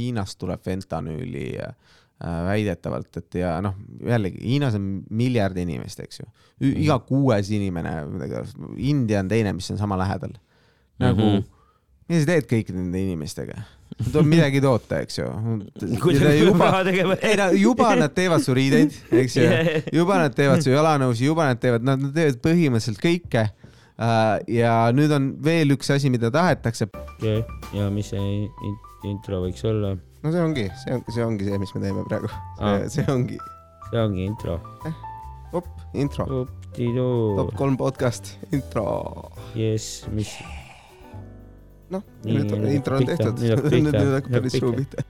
[0.00, 1.72] Hiinast tuleb fentanüüli äh,
[2.20, 6.28] väidetavalt, et ja noh, jällegi Hiinas on miljard inimest, eks ju.
[6.74, 7.94] iga kuues inimene,
[8.76, 10.36] India on teine, mis on sama lähedal.
[11.00, 11.36] nagu mm, Mhm.
[11.38, 11.44] -hmm.
[12.08, 13.62] mida sa teed kõikide nende inimestega?
[14.12, 15.24] tuleb midagi toota, eks ju.
[16.46, 16.82] Juba
[17.22, 19.48] ei no juba nad teevad su riideid, eks ju
[20.00, 23.48] juba nad teevad su jalanõusi, juba nad teevad, nad teevad põhimõtteliselt kõike.
[24.48, 26.88] ja nüüd on veel üks asi, mida tahetakse.
[27.22, 27.42] ja,
[27.76, 28.40] ja mis see
[29.08, 29.94] intro võiks olla?
[30.22, 32.28] no see ongi, see on, see ongi see, mis me teeme praegu.
[32.92, 33.38] See ongi,
[33.90, 34.58] see ongi intro.
[35.56, 36.26] op, intro,
[37.38, 38.84] top kolm podcast, intro.
[39.56, 40.34] jess, mis,
[41.90, 43.40] noh, nüüd on intro on tehtud,
[43.72, 45.06] nüüd hakkab päris suu pihta.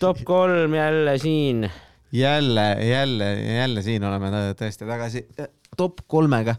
[0.00, 1.70] top kolm jälle siin.
[2.12, 5.24] jälle, jälle, jälle siin oleme tõ- tõesti tagasi
[5.76, 6.54] top kolmega.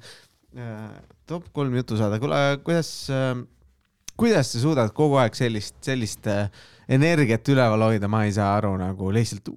[1.27, 2.89] top kolm jutusaade, kuule, kuidas,
[4.17, 6.49] kuidas sa suudad kogu aeg sellist, sellist äh,
[6.89, 9.53] energiat üleval hoida, ma ei saa aru nagu lihtsalt.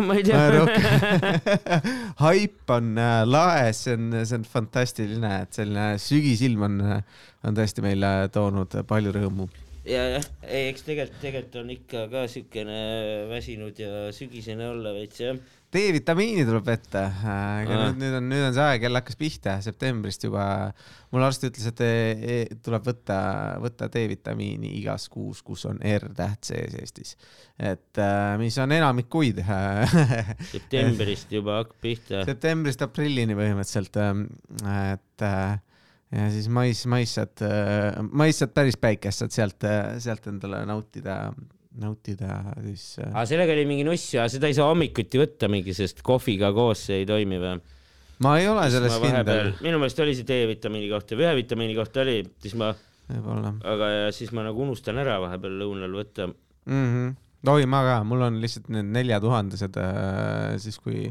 [0.00, 0.42] ma ei tea.
[2.24, 6.78] haip on äh, lae, see on, see on fantastiline, et selline sügisilm on,
[7.44, 9.50] on tõesti meile toonud palju rõõmu
[9.84, 12.80] ja, jah, ei, eks tegelikult, tegelikult on ikka ka siukene
[13.30, 15.40] väsinud ja sügisene olla veits jah.
[15.70, 16.66] D-vitamiini tuleb
[17.30, 17.62] Aa.
[17.62, 20.44] nüüd, nüüd on, nüüd on see aeg jälle hakkas pihta, septembrist juba.
[21.14, 21.90] mul arst ütles, et e,
[22.34, 23.18] e, tuleb võtta,
[23.62, 27.14] võtta D-vitamiini igas kuus, kus on R-täht sees Eestis.
[27.54, 29.38] et äh, mis on enamik kuid.
[30.54, 32.24] septembrist juba hakkab pihta.
[32.26, 34.02] septembrist aprillini põhimõtteliselt,
[34.74, 35.54] et äh,
[36.18, 37.46] ja siis mais, mais saad,
[38.10, 39.70] mais saad päris päikest, saad sealt,
[40.02, 41.22] sealt endale nautida,
[41.78, 45.74] nautida siis äh, aga sellega oli mingi nuss ja seda ei saa hommikuti võtta mingi,
[45.76, 47.60] sest kohviga koos see ei toimi või?
[48.26, 52.18] ma ei ole selles kindel, minu meelest oli see D-vitamiini kohta või ühe-vitamiini kohta oli,
[52.42, 52.72] siis ma,
[53.10, 56.26] võib-olla aga ja siis ma nagu unustan ära vahepeal lõunal võtta.
[56.66, 56.88] mm.
[56.90, 57.14] -hmm.
[57.54, 59.78] oi, ma ka, mul on lihtsalt need neljatuhandesed,
[60.66, 61.06] siis kui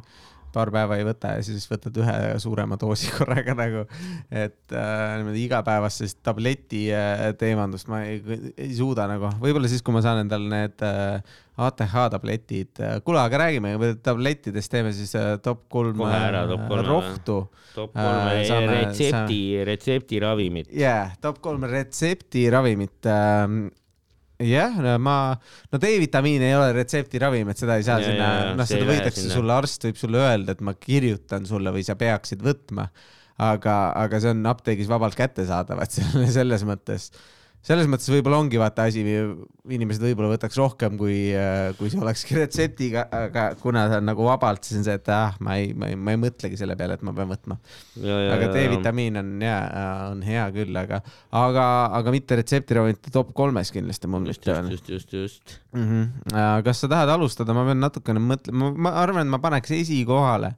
[0.54, 3.84] paar päeva ei võta ja siis võtad ühe suurema doosi korraga nagu,
[4.32, 8.20] et äh, niimoodi igapäevast sellist tableti äh, teemandust ma ei,
[8.58, 13.20] ei suuda nagu, võib-olla siis, kui ma saan endale need äh, ATH tabletid äh,, kuule,
[13.20, 13.74] aga räägime
[14.06, 17.40] tablettidest, teeme siis äh, top kolm ära, top kolme, rohtu.
[17.76, 20.72] top Äh, kolm saame- retsepti, retseptiravimit.
[20.76, 23.68] jaa, top kolm retseptiravimit ähm,
[24.40, 25.16] jah, ma,
[25.72, 29.34] no D-vitamiin ei ole retseptiravim, et seda ei saa Ja, sinna noh, seda võidakse sinna.
[29.36, 32.90] sulle, arst võib sulle öelda, et ma kirjutan sulle või sa peaksid võtma.
[33.40, 37.10] aga, aga see on apteegis vabalt kättesaadav, et selle- selles mõttes,
[37.66, 41.18] selles mõttes võib-olla ongi vaata asi, inimesed võib-olla võtaks rohkem, kui,
[41.78, 45.36] kui see olekski retseptiga, aga kuna see on nagu vabalt, siis on see, et ah,
[45.44, 47.60] ma ei, ma ei, ma ei mõtlegi selle peale, et ma pean võtma.
[48.00, 49.58] aga D-vitamiin on ja
[50.10, 51.02] on hea küll, aga,
[51.36, 51.68] aga,
[52.00, 55.58] aga mitte retseptiravimite top kolmes kindlasti just, mitte just, on just, just, just.
[55.76, 55.88] mm.
[55.90, 56.64] -hmm.
[56.64, 60.56] kas sa tahad alustada, ma pean natukene mõtlema, ma arvan, et ma paneks esikohale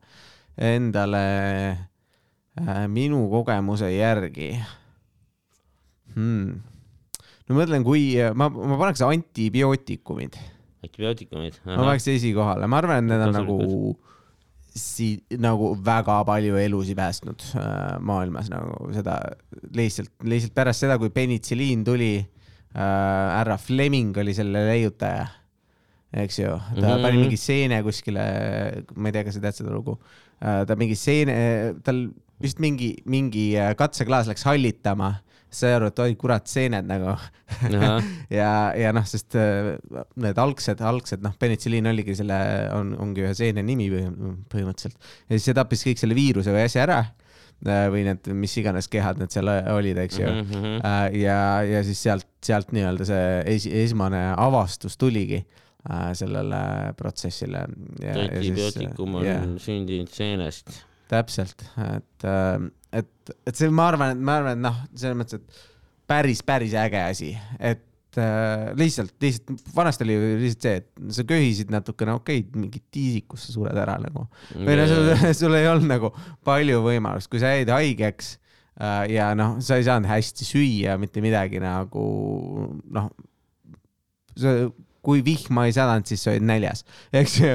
[0.61, 1.25] endale
[2.61, 4.53] äh, minu kogemuse järgi
[6.15, 6.70] hmm..
[7.51, 8.05] Ma mõtlen, kui
[8.37, 10.39] ma, ma paneks antibiootikumid,
[10.85, 11.61] antibiootikumid.
[11.67, 13.59] ma paneks esikohale, ma arvan, et need on nagu
[14.75, 19.17] si-, nagu väga palju elusid päästnud äh, maailmas nagu seda
[19.75, 25.27] lihtsalt, lihtsalt pärast seda, kui penitsiliin tuli äh,, härra Fleming oli selle leiutaja,
[26.23, 26.87] eks ju, ta mm.
[26.87, 27.05] -hmm.
[27.05, 28.25] pani mingi seene kuskile,
[28.95, 29.97] ma ei tea, kas sa tead seda lugu
[30.39, 31.35] äh,, ta mingi seene,
[31.83, 32.07] tal
[32.41, 35.15] vist mingi, mingi äh, katseklaas läks hallitama,
[35.51, 37.13] sai aru, et oi kurat, seened nagu
[38.39, 39.73] ja, ja noh, sest äh,
[40.23, 42.37] need algsed, algsed noh, penitsiliin oligi selle,
[42.77, 44.95] on, ongi ühe seene nimi põhim- põhimõtteliselt
[45.27, 48.87] ja siis see tappis kõik selle viiruse või asja ära äh, või need, mis iganes
[48.91, 50.29] kehad need seal olid, eks ju.
[50.29, 50.77] Mhm.
[50.87, 53.25] Äh, ja, ja siis sealt, sealt nii-öelda see
[53.55, 56.61] esi, esmane avastus tuligi äh, sellele
[56.97, 57.65] protsessile.
[58.13, 59.43] antibiootikum on jah.
[59.59, 60.71] sündinud seenest.
[61.11, 62.25] täpselt, et,
[62.95, 65.69] et, et see, ma arvan, et ma arvan, et noh, selles mõttes, et
[66.11, 71.71] päris, päris äge asi, et äh, lihtsalt, lihtsalt vanasti oli lihtsalt see, et sa köhisid
[71.73, 74.27] natukene, okei okay,, mingit tiisikust sa sured ära nagu.
[74.55, 76.13] või no sul, sul ei olnud nagu
[76.47, 78.35] palju võimalust, kui sa jäid haigeks
[78.81, 82.05] äh, ja noh, sa ei saanud hästi süüa mitte midagi nagu
[82.91, 83.11] noh,
[85.01, 86.83] kui vihma ei sadanud, siis sa olid näljas,
[87.21, 87.53] eks ju.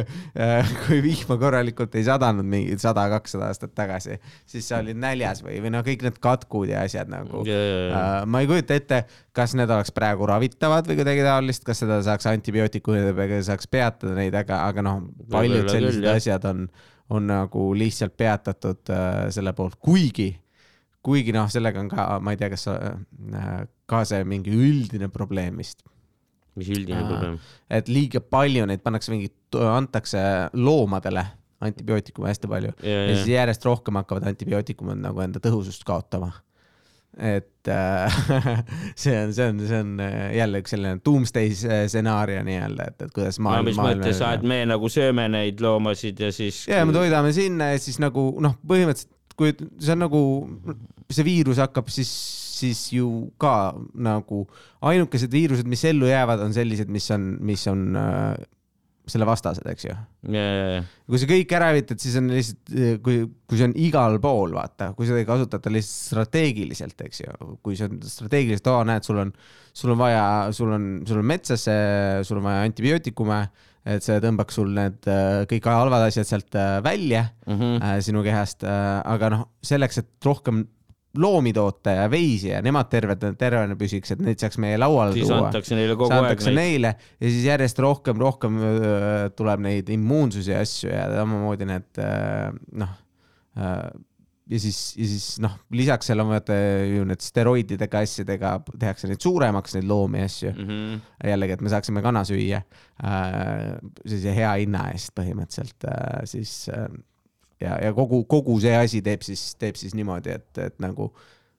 [0.86, 4.18] kui vihma korralikult ei sadanud mingi sada, kakssada aastat tagasi,
[4.50, 7.44] siis sa olid näljas või, või noh, kõik need katkud ja asjad nagu.
[7.46, 9.00] Uh, ma ei kujuta ette,
[9.36, 14.34] kas need oleks praegu ravitavad või kuidagi taolist, kas seda saaks antibiootikumidega saaks peatada neid,
[14.36, 16.66] aga, aga noh, paljud sellised küll, asjad on,
[17.14, 20.32] on nagu lihtsalt peatatud uh, selle poolt, kuigi,
[21.06, 25.62] kuigi noh, sellega on ka, ma ei tea, kas äh, ka see mingi üldine probleem
[25.62, 25.86] vist,
[26.58, 27.40] mis üldine probleem?
[27.70, 30.22] et liiga palju neid pannakse mingi, antakse
[30.56, 31.26] loomadele
[31.66, 36.32] antibiootikume hästi palju ja, ja siis ja, järjest rohkem hakkavad antibiootikumid nagu enda tõhusust kaotama.
[37.16, 38.16] et äh,
[39.02, 43.14] see on, see on, see on äh, jälle üks selline doomsday stsenaarium nii-öelda, et, et
[43.16, 46.66] kuidas no maailm, mis mõttes, et me nagu sööme neid loomasid ja siis.
[46.68, 50.20] ja me toidame sinna ja siis nagu noh, põhimõtteliselt kui see on nagu
[51.12, 52.10] see viirus hakkab siis,
[52.56, 53.06] siis ju
[53.42, 53.54] ka
[53.94, 54.44] nagu
[54.86, 58.34] ainukesed viirused, mis ellu jäävad, on sellised, mis on, mis on äh,
[59.06, 59.92] selle vastased, eks ju.
[60.34, 62.72] ja, kui sa kõik ära hävitad, siis on lihtsalt,
[63.06, 67.36] kui, kui see on igal pool, vaata, kui seda ei kasutata lihtsalt strateegiliselt, eks ju,
[67.62, 69.30] kui see on strateegiliselt, aa, näed, sul on,
[69.76, 70.26] sul on vaja,
[70.56, 71.68] sul on, sul on metsas,
[72.26, 73.38] sul on vaja antibiootikume,
[73.86, 77.76] et see tõmbaks sul need äh, kõik halvad asjad sealt äh, välja Mhm.
[77.78, 80.64] äh, sinu kehast, aga noh, selleks, et rohkem
[81.20, 85.28] loomi toota ja veisi ja nemad terved, tervena püsiks, et neid saaks meie lauale siis
[85.28, 86.58] tuua antakse neile kogu aeg antakse neid.
[86.60, 88.60] neile ja siis järjest rohkem, rohkem
[89.38, 92.04] tuleb neid immuunsusi asju ja samamoodi need
[92.82, 92.92] noh,
[94.46, 96.56] ja siis, ja siis noh, lisaks seal on vaata
[96.90, 100.52] ju need steroididega asjadega tehakse neid suuremaks, neid loomi asju.
[100.54, 101.02] Mhm.
[101.32, 102.62] jällegi, et me saaksime kana süüa
[103.00, 105.88] sellise hea hinna eest põhimõtteliselt
[106.30, 106.56] siis
[107.60, 111.10] ja, ja kogu, kogu see asi teeb siis, teeb siis niimoodi, et, et nagu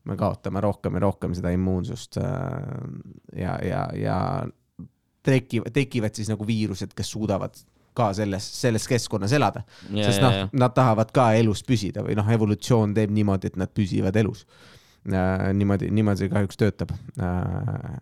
[0.07, 2.27] me kaotame rohkem ja rohkem seda immuunsust äh,
[3.35, 4.19] ja, ja, ja
[5.27, 7.59] tekivad, tekivad siis nagu viirused, kes suudavad
[7.97, 12.93] ka selles, selles keskkonnas elada, sest noh, nad tahavad ka elus püsida või noh, evolutsioon
[12.93, 14.45] teeb niimoodi, et nad püsivad elus.
[15.07, 15.49] Äh,.
[15.55, 16.93] niimoodi, niimoodi see kahjuks töötab.
[17.17, 17.97] Äh,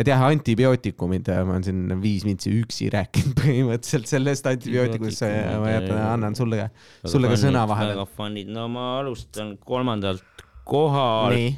[0.00, 5.26] et jah, antibiootikumid, ma olen siin viis mintsi üksi rääkinud põhimõtteliselt sellest antibiootikumist,
[5.60, 6.70] ma jätan, annan sulle
[7.04, 7.94] sulle ka sõna vahele.
[7.98, 8.08] väga.
[8.16, 10.24] fännid, no ma alustan kolmandalt
[10.70, 11.34] kohalt.
[11.34, 11.54] Nii,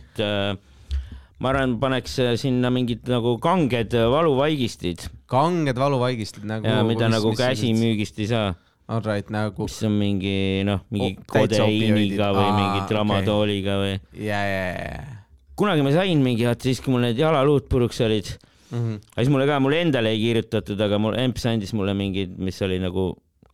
[1.42, 6.68] ma arvan, paneks äh, sinna mingid nagu kanged äh, valuvaigistid kanged valuvaigistid nagu.
[6.68, 8.52] ja mida nagu käsimüügist ei saa,
[8.92, 13.92] All right, nagu mis on mingi noh, mingi Oh, kodeiiniga või Aa, mingi tramadooliga või.
[14.18, 15.21] ja, ja, ja,
[15.58, 18.30] kunagi ma sain mingi, vaata siis, kui mul need jalaluud puruks olid,
[18.72, 18.78] ja.
[18.78, 22.58] aga siis mulle ka, mulle endale ei kirjutatud, aga mul emps andis mulle mingid, mis
[22.64, 23.12] oli nagu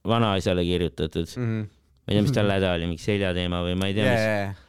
[0.09, 1.35] vanaisale kirjutatud.
[1.37, 1.67] Mhm.
[2.09, 4.23] ma ei tea, mis tal häda oli, mingi seljateema või ma ei tea, ja, mis
[4.25, 4.69] ja, ja,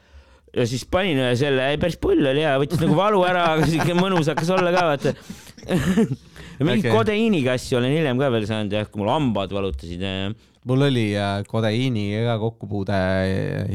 [0.60, 3.96] ja siis panin ühe selle, päris pull oli ja võttis nagu valu ära, aga siuke
[3.98, 5.14] mõnus hakkas olla ka vaata.
[5.70, 6.90] ja mingit Okei.
[6.90, 6.96] okay.
[6.96, 10.14] kodeiiniga asju olen hiljem ka veel saanud jah, kui mul hambad valutasid ja
[10.70, 13.70] mul oli äh, kodeiiniga kokkupuude äh,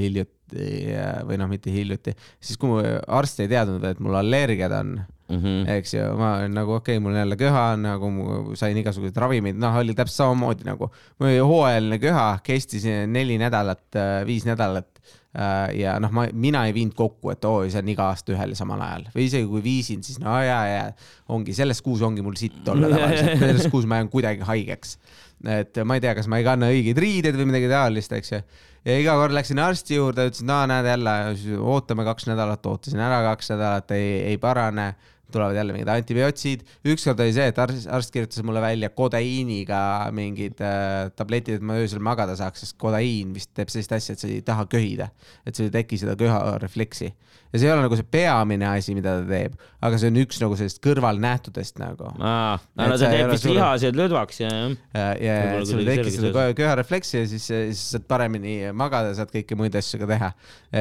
[0.54, 4.72] hiljuti äh, või noh, mitte hiljuti, siis kui mu arst ei teadnud, et mul allergiad
[4.72, 4.94] on
[5.28, 5.38] mm.
[5.38, 5.68] -hmm.
[5.78, 9.76] eks ju, ma nagu okei okay,, mul on jälle köha, nagu sain igasuguseid ravimeid, noh,
[9.76, 10.90] oli täpselt samamoodi nagu.
[11.18, 13.84] mul oli hooajaline köha, kestis neli nädalat,
[14.26, 14.88] viis nädalat
[15.36, 18.54] äh, ja noh, ma, mina ei viinud kokku, et oo, see on iga aasta ühel
[18.54, 20.84] ja samal ajal või isegi kui viisin, siis no ja, ja
[21.28, 24.98] ongi selles kuus ongi mul sitt olla tavaliselt, selles kuus ma jään kuidagi haigeks.
[25.44, 28.44] et ma ei tea, kas ma ei kanna õigeid riideid või midagi taolist, eks ju.
[28.84, 31.16] Ja iga kord läksin arsti juurde, ütlesin, no näed jälle,
[31.60, 34.92] ootame kaks nädalat, ootasin ära kaks nädalat, ei, ei parane
[35.34, 36.60] tulevad jälle mingid antibiootsid.
[36.86, 39.80] ükskord oli see, et arst, arst kirjutas mulle välja kodeiiniga
[40.14, 44.22] mingid äh, tabletid, et ma öösel magada saaks, sest kodeiin vist teeb sellist asja, et
[44.22, 45.08] sa ei taha köhida.
[45.46, 47.10] et sul ei teki seda köharefleksi.
[47.54, 49.54] Ja see ei ole nagu see peamine asi, mida ta teeb,
[49.86, 52.10] aga see on üks nagu sellist kõrvalnähtudest nagu.
[52.18, 54.74] aa, no ta teeb vist suur- lihased lõdvaks ja, jah.
[54.90, 59.58] ja, ja et sul seda kö- köharefleksi ja siis, siis saad paremini magada, saad kõiki
[59.58, 60.32] muid asju ka teha.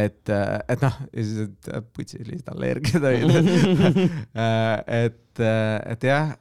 [0.03, 4.03] et, et noh, ja siis, et putsi lihtsalt allergiad olid.
[5.03, 5.43] et,
[5.93, 6.33] et jah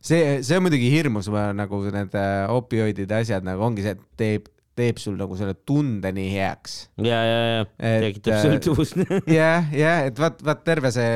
[0.00, 4.48] see, see on muidugi hirmus, nagu need äh, opioidide asjad nagu ongi see, et teeb,
[4.78, 6.76] teeb sul nagu selle tunde nii heaks.
[7.04, 7.64] ja, ja, ja
[8.06, 9.00] tekitab äh, sõltuvust.
[9.40, 11.12] jah, jah, et vaat, vaat terve see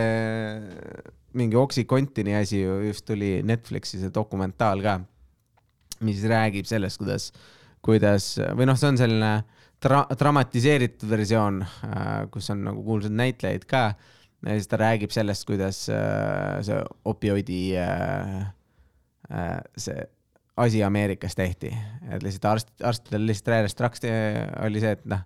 [1.34, 4.99] mingi Oxycontini asi ju just tuli Netflixi see dokumentaal ka,
[6.06, 7.30] mis räägib sellest, kuidas,
[7.84, 9.32] kuidas või noh, see on selline
[9.82, 11.62] dra-, dramatiseeritud versioon,
[12.34, 13.87] kus on nagu kuulsad näitlejaid ka
[14.44, 18.42] ja siis ta räägib sellest, kuidas äh, see opioidi äh,
[19.30, 20.04] äh, see
[20.56, 21.73] asi Ameerikas tehti,
[22.11, 24.04] et lihtsalt arst, arstidel lihtsalt järjest raks
[24.62, 25.25] oli see, et noh,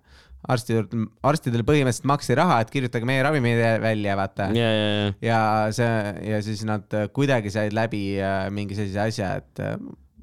[0.49, 0.87] arstidel,
[1.25, 4.49] arstidel põhimõtteliselt maksti raha, et kirjutage meie ravimeid välja, vaata.
[4.55, 5.39] ja, ja, ja, ja
[5.75, 9.77] see ja siis nad kuidagi said läbi äh, mingi sellise asja, et äh,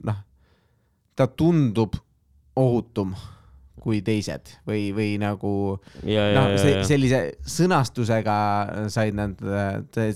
[0.06, 0.20] noh,
[1.16, 1.98] ta tundub
[2.56, 3.14] ohutum
[3.87, 5.52] kui teised või, või nagu
[6.02, 8.38] ja, ja noh, ja, ja, sellise sõnastusega
[8.93, 9.38] said nad,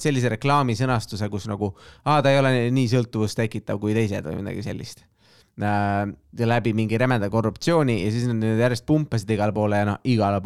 [0.03, 1.71] sellise reklaami sõnastuse, kus nagu,
[2.03, 5.07] aa, ta ei ole nii sõltuvust tekitav kui teised või midagi sellist.
[5.61, 9.99] äh, läbi mingi rämeda korruptsiooni ja siis nad nüüd järjest pumpasid igale poole ja noh,
[10.09, 10.41] igale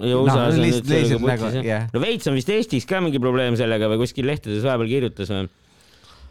[0.00, 0.20] ja
[0.56, 1.52] nüüd sellega nagu,
[1.92, 5.48] no veits on vist Eestis ka mingi probleem sellega või kuskil lehtedes vahepeal kirjutas või?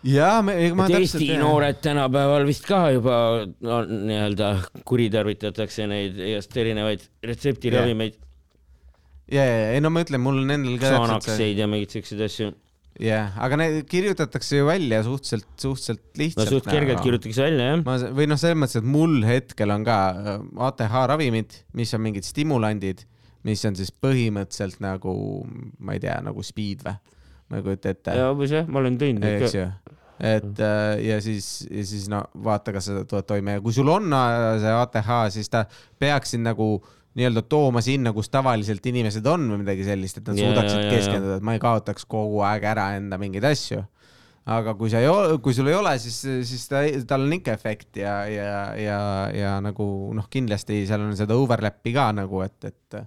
[0.08, 1.38] Ja me, ma et täpselt Eesti.
[1.42, 4.54] noored tänapäeval vist ka juba no, nii-öelda
[4.88, 8.16] kuritarvitatakse neid igast erinevaid retseptiravimeid
[9.34, 12.50] ja, ja, ei no ma ütlen, mul on endal ka Xanakseid ja mingeid siukseid asju.
[13.04, 16.56] jah, aga need kirjutatakse ju välja suhteliselt, suhteliselt no lihtsalt.
[16.56, 17.84] suht kergelt kirjutatakse välja jah.
[17.86, 22.06] ma, või noh, selles mõttes, et mul hetkel on ka äh, ATH ravimid, mis on
[22.08, 23.06] mingid stimulandid,
[23.48, 25.14] mis on siis põhimõtteliselt nagu,
[25.80, 27.00] ma ei tea, nagu speed või?
[27.50, 28.18] Ma ei kujuta ette.
[28.20, 29.66] ja umbes jah, ma olen teinud eks ju.
[30.20, 33.90] et äh, ja siis, ja siis no vaata, kas sa tuled toime ja kui sul
[33.92, 35.66] on äh, see ATH, siis ta
[36.00, 36.78] peaks sind nagu
[37.20, 40.84] nii-öelda tooma sinna, kus tavaliselt inimesed on või midagi sellist, et nad Ja, suudaksid ja,
[40.86, 40.92] ja.
[40.94, 43.82] keskenduda, et ma ei kaotaks kogu aeg ära enda mingeid asju.
[44.50, 47.54] aga kui sa ei ole, kui sul ei ole, siis, siis ta, tal on ikka
[47.54, 49.02] efekt ja, ja, ja,
[49.36, 49.84] ja nagu
[50.16, 53.02] noh, kindlasti seal on seda overlap'i ka nagu, et, et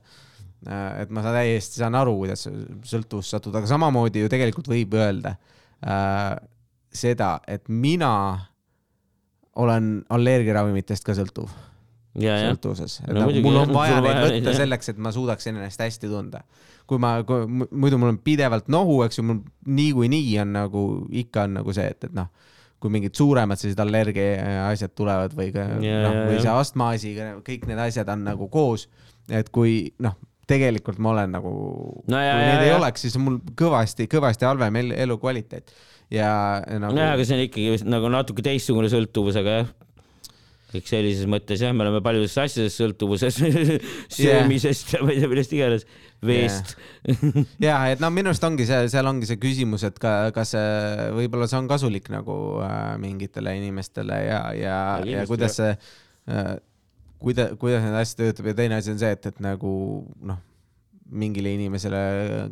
[0.70, 5.34] et ma saan täiesti saan aru, kuidas sõltuvusse sattuda, aga samamoodi ju tegelikult võib öelda
[5.82, 6.36] äh,
[6.92, 8.12] seda, et mina
[9.58, 11.50] olen allergiaravimitest ka sõltuv,
[12.20, 13.00] ja, sõltuvuses.
[13.08, 14.60] No No, muidugi, mul on vaja neid vaja võtta jah.
[14.62, 16.44] selleks, et ma suudaks ennast hästi tunda.
[16.86, 17.18] kui ma,
[17.70, 20.82] muidu mul on pidevalt nohu, eks ju, mul niikuinii on nagu
[21.22, 22.28] ikka on nagu see, et, et noh,
[22.82, 26.42] kui mingid suuremad sellised allergia asjad tulevad või ka Ja, noh ja,, või ja.
[26.42, 27.14] see astmaasi,
[27.46, 28.88] kõik need asjad on nagu koos,
[29.30, 30.16] et kui noh,
[30.50, 31.52] tegelikult ma olen nagu
[32.10, 32.78] No ja, kui ja, neid ei ja.
[32.80, 35.72] oleks, siis mul kõvasti, kõvasti halvem el elukvaliteet
[36.12, 36.32] ja
[36.66, 39.70] nagu nojah, aga see on ikkagi nagu natuke teistsugune sõltuvus, aga jah.
[40.72, 43.38] kõik sellises mõttes jah, me oleme paljudes asjades sõltuvuses
[44.16, 45.86] söömisest ja ma ei tea, millest iganes,
[46.24, 46.74] veest.
[47.62, 50.56] ja et no minu arust ongi see, seal ongi see küsimus, et ka, kas
[51.16, 56.54] võib-olla see on kasulik nagu äh, mingitele inimestele ja, ja, ja kindlasti, kuidas see äh,,
[57.22, 59.72] kuidas, kuidas need asjad töötab ja teine asi on see, et, et nagu
[60.28, 60.40] noh,
[61.12, 62.02] mingile inimesele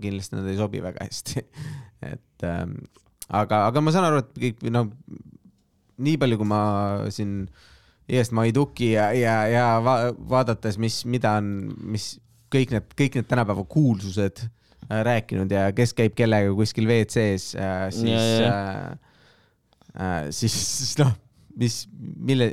[0.02, 1.44] kindlasti nad ei sobi väga hästi.
[2.12, 2.76] et ähm,
[3.28, 4.90] aga, aga ma saan aru, et kõik noh,
[6.00, 6.62] nii palju, kui ma
[7.12, 7.44] siin
[8.10, 9.98] igast Maiduki ja, ja, ja va
[10.32, 12.14] vaadates, mis, mida on, mis
[12.50, 17.86] kõik need, kõik need tänapäeva kuulsused äh, rääkinud ja kes käib kellega kuskil WC-s äh,,
[17.94, 18.90] siis äh,
[19.94, 21.14] äh, siis, siis noh,
[21.60, 22.50] mis, mille,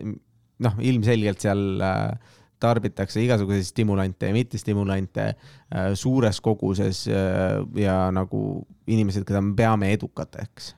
[0.63, 8.65] noh, ilmselgelt seal äh, tarbitakse igasuguseid stimulante ja mittestimulante äh, suures koguses äh, ja nagu
[8.87, 10.73] inimesed, keda me peame edukateks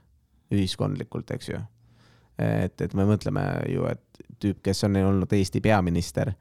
[0.52, 1.60] ühiskondlikult, eks ju.
[2.40, 6.32] et, et me mõtleme ju, et tüüp, kes on olnud Eesti peaminister,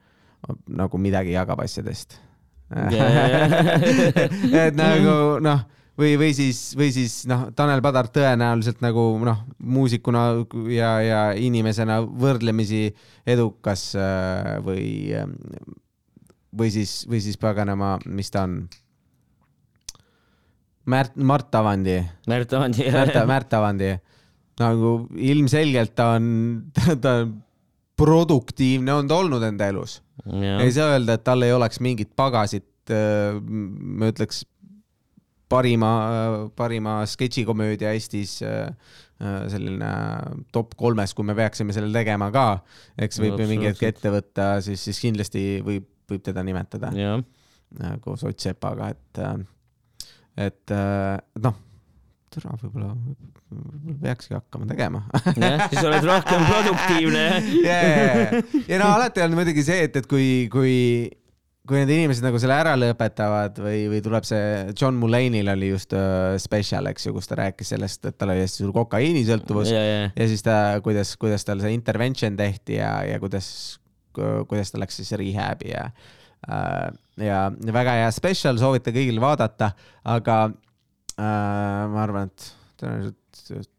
[0.65, 2.15] nagu midagi jagab asjadest.
[4.63, 5.61] et nagu noh,
[5.99, 10.25] või, või siis, või siis noh, Tanel Padar tõenäoliselt nagu noh, muusikuna
[10.71, 12.87] ja, ja inimesena võrdlemisi
[13.29, 14.85] edukas äh, või,
[16.55, 18.61] või siis, või siis paganama, mis ta on?
[20.89, 22.87] Märt, Mart Avandi Märt Avandi.
[22.95, 23.91] Märt, Märt Avandi,
[24.61, 26.31] nagu ilmselgelt ta on,
[27.03, 27.37] ta on
[27.99, 29.99] produktiivne on ta olnud enda elus.
[30.31, 34.45] ei saa öelda, et tal ei oleks mingit pagasit, ma ütleks
[35.49, 35.91] parima,
[36.55, 38.69] parima sketšikomöödia Eestis äh,
[39.51, 39.91] selline
[40.55, 42.47] top kolmes, kui me peaksime selle tegema ka,
[42.99, 46.93] eks võib ju mingi hetk ette võtta, siis, siis kindlasti võib, võib teda nimetada.
[46.97, 47.23] Jah,
[47.81, 49.23] äh, koos Ott Sepaga, et,
[50.49, 51.57] et äh, noh,
[52.29, 52.93] türa võib-olla,
[54.03, 55.01] peakski hakkama tegema.
[55.33, 57.25] Jah, siis oled rohkem produktiivne.
[57.65, 57.79] ja,
[58.69, 60.75] ja no alati on muidugi see, et, et kui, kui,
[61.69, 65.93] kui need inimesed nagu selle ära lõpetavad või, või tuleb see, John Mulaney'l oli just
[65.93, 69.83] uh, spetsial, eks ju, kus ta rääkis sellest, et tal oli hästi suur kokaiinisõltuvus ja,
[69.85, 73.51] ja, ja, siis ta, kuidas, kuidas tal see intervention tehti ja, ja kuidas,
[74.15, 76.89] kuidas ta läks siis rehab'i ja uh,
[77.21, 77.45] ja
[77.79, 79.73] väga hea spetsial, soovitan kõigil vaadata,
[80.09, 83.75] aga uh, ma arvan, et tõenäoliselt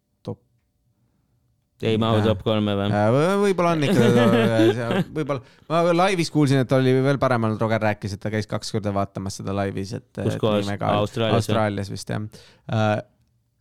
[1.87, 2.89] ei mahu top kolme või?
[2.93, 4.09] Äh, võ- võib-olla on ikka,
[5.17, 8.75] võib-olla, ma laivis kuulsin, et oli veel parem olnud, Roger rääkis, et ta käis kaks
[8.75, 10.09] korda vaatamas seda laivis, et.
[10.19, 10.69] Kus kohas?
[10.69, 11.39] Austraalias?
[11.41, 12.91] Austraalias vist jah äh,.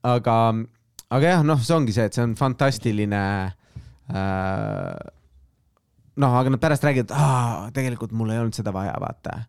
[0.09, 0.39] aga,
[1.09, 3.21] aga jah, noh, see ongi see, et see on fantastiline
[4.09, 4.99] äh,.
[6.19, 9.39] noh, aga nad pärast räägivad, et tegelikult mul ei olnud seda vaja, vaata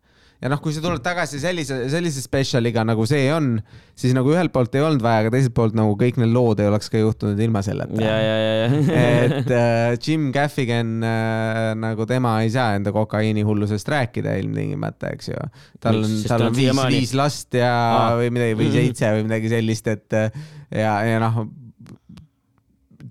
[0.41, 3.59] ja noh, kui sa tuled tagasi sellise, sellise spetsialiga nagu see on,
[3.99, 6.71] siis nagu ühelt poolt ei olnud vaja, aga teiselt poolt nagu kõik need lood ei
[6.71, 9.11] oleks ka juhtunud ilma selleta ja, ja, ja, ja.
[9.27, 15.45] et äh, Jim Gaffigan äh, nagu tema ei saa enda kokaiinihullusest rääkida ilmtingimata, eks ju.
[15.81, 18.17] tal on tal ta on viis, viis last ja Aa.
[18.23, 20.41] või midagi või seitse või midagi sellist, et äh,
[20.73, 21.45] ja, ja noh,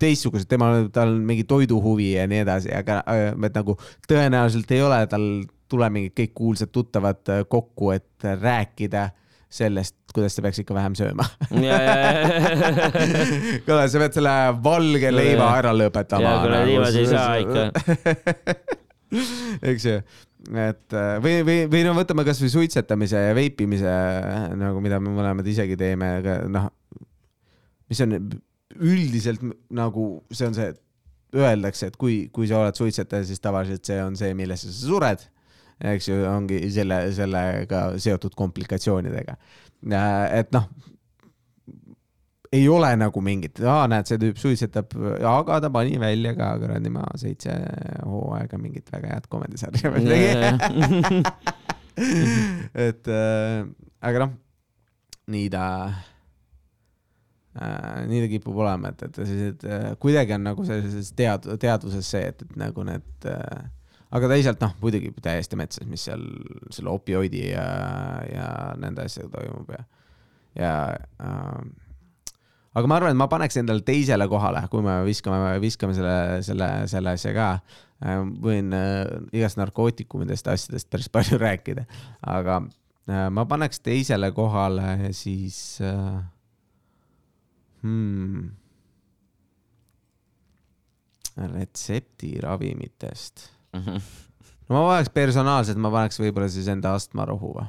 [0.00, 3.78] teistsugused, temal, tal on mingi toiduhuvi ja nii edasi, aga äh, et nagu
[4.10, 5.26] tõenäoliselt ei ole tal
[5.70, 9.08] tuleb mingid kõik kuulsad tuttavad äh, kokku, et rääkida
[9.50, 11.26] sellest, kuidas ta peaks ikka vähem sööma.
[13.66, 16.26] kuule, sa pead selle valge leiva ära lõpetama.
[16.26, 17.62] ja kuule niimoodi ei saa ikka.
[19.72, 19.96] eks ju,
[20.54, 23.96] et äh, või, või, või no võtame kasvõi suitsetamise ja veipimise
[24.60, 26.70] nagu, mida me mõlemad isegi teeme, aga noh,
[27.90, 28.14] mis on
[28.78, 29.42] üldiselt
[29.74, 30.70] nagu see on see,
[31.36, 35.22] öeldakse, et kui, kui sa oled suitsetaja, siis tavaliselt see on see, millesse sa sured.
[35.80, 39.36] Eks ju, ongi selle, sellega seotud komplikatsioonidega.
[40.36, 40.68] et noh,
[42.52, 44.94] ei ole nagu mingit, näed, see tüüp suitsetab,
[45.30, 47.54] aga ta pani välja ka kuradi ma seitse
[48.02, 51.22] hooaega mingit väga head komedisarja või midagi.
[52.88, 53.66] et äh,
[54.02, 54.32] aga noh,
[55.30, 55.64] nii ta
[57.54, 62.10] äh,, nii ta kipub olema, et, et sellised äh, kuidagi on nagu sellises tead-, teadvuses
[62.16, 63.62] see, et, et nagu need äh,
[64.10, 66.24] aga teisalt noh, muidugi täiesti metsas, mis seal
[66.74, 67.66] selle opioidi ja,
[68.26, 68.48] ja
[68.80, 69.82] nende asjadega toimub ja,
[70.58, 70.72] ja
[71.22, 71.60] äh,
[72.74, 76.68] aga ma arvan, et ma paneks endale teisele kohale, kui me viskame, viskame selle, selle,
[76.90, 77.48] selle asja ka.
[78.40, 81.82] võin äh, igast narkootikumidest ja asjadest päris palju rääkida,
[82.34, 82.54] aga
[83.10, 84.86] äh, ma paneks teisele kohale
[85.16, 86.20] siis äh,.
[87.80, 88.50] Hmm,
[91.40, 93.59] retseptiravimitest.
[93.74, 97.66] No ma paneks personaalselt, ma paneks võib-olla siis enda astmarohu või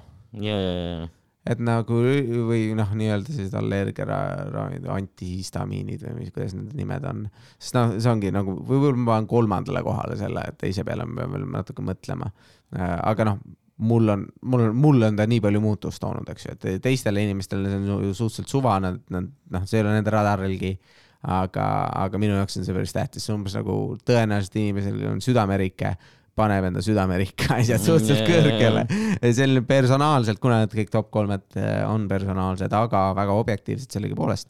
[0.48, 1.10] ja, ja, ja,
[1.52, 2.02] et nagu
[2.48, 7.24] või noh, nii-öelda sellised allergiaravimid, antihistamiinid või mis, kuidas need nimed on.
[7.58, 11.22] sest noh, see ongi nagu, võib-olla ma panen kolmandale kohale selle, et teise peale me
[11.24, 12.30] peame veel natuke mõtlema.
[12.78, 13.42] aga noh,
[13.82, 17.24] mul on, mul on, mulle on ta nii palju muutust toonud, eks ju, et teistele
[17.26, 20.76] inimestele see on ju suhteliselt suva, nad, nad noh, see ei ole nende radarilgi.
[21.22, 21.68] aga,
[22.06, 25.96] aga minu jaoks on see päris tähtis, see on umbes nagu tõenäoliselt inimesel on südamerike
[26.38, 29.34] paneb enda südamerikka asjad suhteliselt Mm, kõrgele.
[29.36, 34.50] selline personaalselt, kuna need kõik top kolmed eh, on personaalsed, aga väga objektiivsed sellegipoolest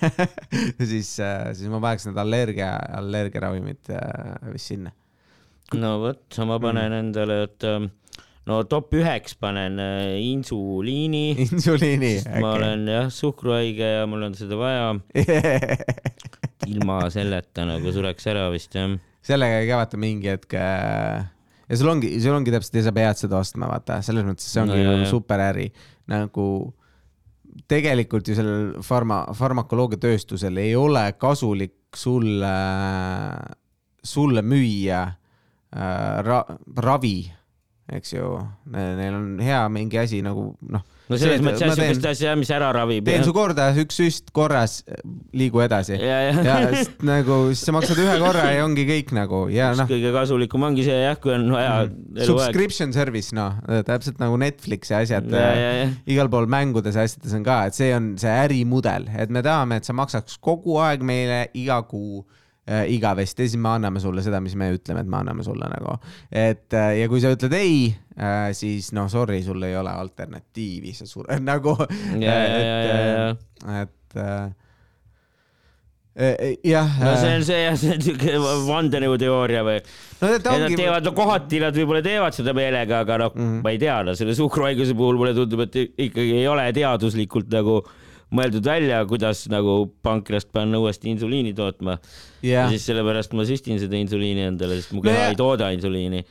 [0.90, 4.92] siis, siis ma paneks need allergia, allergiaravimid eh, vist sinna.
[5.80, 7.88] no vot, ma panen endale, et ähm,
[8.48, 11.34] no top üheks panen äh, insuliini.
[11.46, 12.14] insuliini.
[12.40, 14.94] ma olen jah suhkruhaige ja mul on seda vaja.
[16.70, 18.96] ilma selleta nagu sureks ära vist jah.
[19.24, 21.28] sellega ei käivata mingi hetk äh,
[21.70, 24.62] ja sul ongi, sul ongi täpselt ja sa pead seda ostma, vaata, selles mõttes see
[24.64, 25.10] ongi No jaa, no, jaa.
[25.12, 25.70] super äri.
[26.10, 26.46] nagu
[27.70, 32.54] tegelikult ju sellel farma, farmakoloogiatööstusel ei ole kasulik sulle,
[34.06, 36.44] sulle müüa äh, ra,
[36.78, 37.18] ravi,
[37.96, 38.30] eks ju,
[38.70, 42.70] neil on hea mingi asi nagu noh, no selles mõttes jah, siukest asja, mis ära
[42.74, 43.04] ravib.
[43.06, 44.78] teen su korda, üks süst korras,
[45.36, 45.96] liigu edasi.
[45.98, 49.72] ja, ja ja, sest nagu siis sa maksad ühe korra ja ongi kõik nagu ja
[49.78, 52.26] noh, kõige kasulikum ongi see jah, kui on vaja eluaeg.
[52.30, 57.06] subscription service, noh, täpselt nagu Netflix ja asjad ja, ja, ja, igal pool mängudes ja
[57.08, 60.78] asjades on ka, et see on see ärimudel, et me tahame, et sa maksaks kogu
[60.84, 62.39] aeg meile iga kuu äh,
[62.70, 65.96] igavesti ja siis me anname sulle seda, mis me ütleme, et me anname sulle nagu.
[66.30, 70.94] et äh, ja kui sa ütled ei äh,, siis noh, sorry, sul ei ole alternatiivi,
[70.94, 71.76] sa sured nagu.
[72.20, 73.80] ja, ja, ja, ja.
[73.82, 74.52] et äh,
[76.14, 76.92] äh, jah.
[77.00, 78.36] no see on see jah, see on siuke
[78.68, 79.80] vandenõuteooria või?
[80.20, 83.34] no, et ja nad ongi, teevad, no kohati nad võib-olla teevad seda meelega, aga noh
[83.34, 87.50] mm., ma ei tea, no selle suhkruhaiguse puhul mulle tundub, et ikkagi ei ole teaduslikult
[87.56, 87.80] nagu
[88.34, 91.98] mõeldud välja, kuidas nagu pankrast panna uuesti insuliini tootma.
[92.42, 95.38] ja jah, siis sellepärast ma süstin seda insuliini endale, sest mu No keha ja- ei
[95.38, 96.24] tooda insuliini.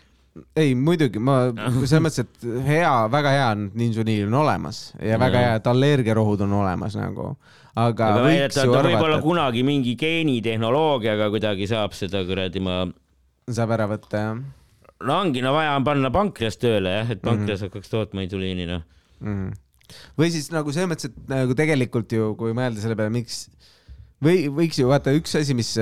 [0.56, 1.40] ei muidugi ma
[1.90, 5.48] selles mõttes, et hea, väga hea on, insuliin on olemas ja väga Jaa.
[5.50, 7.34] hea, et allergiarohud on olemas nagu,
[7.76, 12.84] aga võib-olla kunagi mingi geenitehnoloogiaga kuidagi saab seda kuradi ma,
[13.50, 14.40] saab ära võtta jah
[15.00, 18.82] no ongi, no vaja on panna pankreas tööle jah, et pankreas hakkaks tootma insuliini noh.
[19.24, 19.52] mm..
[20.20, 23.48] Või siis nagu selles mõttes, et nagu tegelikult ju, kui mõelda selle peale, miks
[24.24, 25.74] või võiks ju vaata üks asi, mis,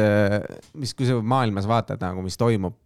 [0.77, 2.77] mis, kui sa maailmas vaatad nagu, mis toimub.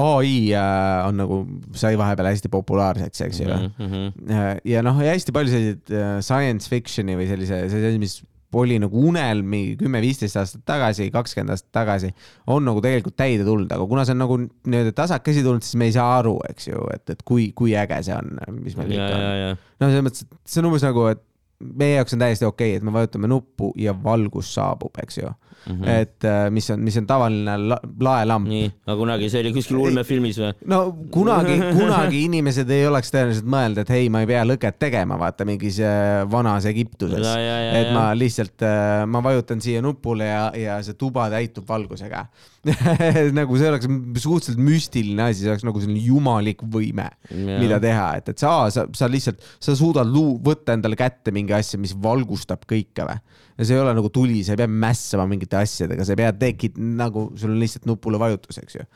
[0.00, 1.36] ai äh, on nagu,
[1.76, 4.62] sai vahepeal hästi populaarseks, eks ju Mhm, mhm.
[4.64, 8.22] ja noh, ja hästi palju selliseid äh, science fiction'i või sellise, sellise mis
[8.56, 12.12] oli nagu unelm mingi kümme-viisteist aastat tagasi, kakskümmend aastat tagasi,
[12.48, 15.90] on nagu tegelikult täide tulnud, aga kuna see on nagu nii-öelda tasakesi tulnud, siis me
[15.90, 19.10] ei saa aru, eks ju, et, et kui, kui äge see on, mis meil ikka
[19.18, 19.60] on.
[19.82, 21.24] noh, selles mõttes, et see on umbes nagu, et
[21.58, 25.30] meie jaoks on täiesti okei okay,, et me vajutame nuppu ja valgus saabub, eks ju
[25.66, 25.74] mm.
[25.74, 25.88] -hmm.
[25.88, 28.48] et äh, mis on, mis on tavaline la laelamp.
[28.48, 30.52] nii, aga kunagi see oli kuskil ulmefilmis või?
[30.72, 35.18] no kunagi, kunagi inimesed ei oleks tõenäoliselt mõelnud, et hei, ma ei pea lõket tegema,
[35.18, 37.26] vaata mingis äh, vanas Egiptuses.
[37.26, 42.26] et ma lihtsalt, äh, ma vajutan siia nupule ja, ja see tuba täitub valgusega
[43.38, 43.86] nagu see oleks
[44.22, 48.86] suhteliselt müstiline asi, see oleks nagu selline jumalik võime, mida teha, et, et sa, sa,
[48.96, 53.18] sa lihtsalt, sa suudad luu, võtta endale kätte mingi asja, mis valgustab kõike või?
[53.58, 56.32] Ja see ei ole nagu tuli, sa ei pea mässama mingite asjadega, sa ei pea
[56.38, 58.86] tekit-, nagu sul on lihtsalt nupule vajutus, eks ju.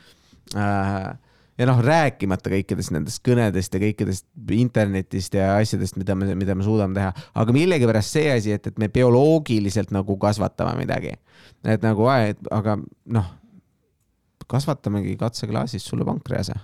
[0.58, 1.08] Äh,
[1.58, 6.66] ja noh, rääkimata kõikidest nendest kõnedest ja kõikidest internetist ja asjadest, mida me, mida me
[6.66, 11.14] suudame teha, aga millegipärast see asi, et, et me bioloogiliselt nagu kasvatame midagi,
[11.66, 12.78] et nagu, aga
[13.18, 13.30] noh,
[14.52, 16.54] kasvatamegi katseklaasis sulle pankrease.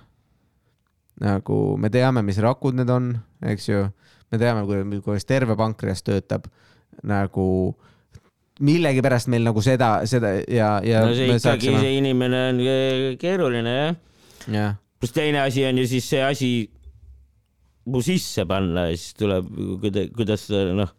[1.19, 3.11] nagu me teame, mis rakud need on,
[3.43, 3.83] eks ju,
[4.31, 4.63] me teame,
[5.03, 6.47] kuidas terve pankreas töötab
[7.03, 7.47] nagu
[8.59, 11.03] millegipärast meil nagu seda, seda ja, ja.
[11.07, 12.61] no see ikkagi saaksime..., see inimene on
[13.19, 13.95] keeruline jah
[14.51, 14.65] ja..
[14.99, 16.49] pluss teine asi on ju siis see asi
[17.89, 19.47] mu sisse panna ja siis tuleb,
[20.15, 20.91] kuidas noh,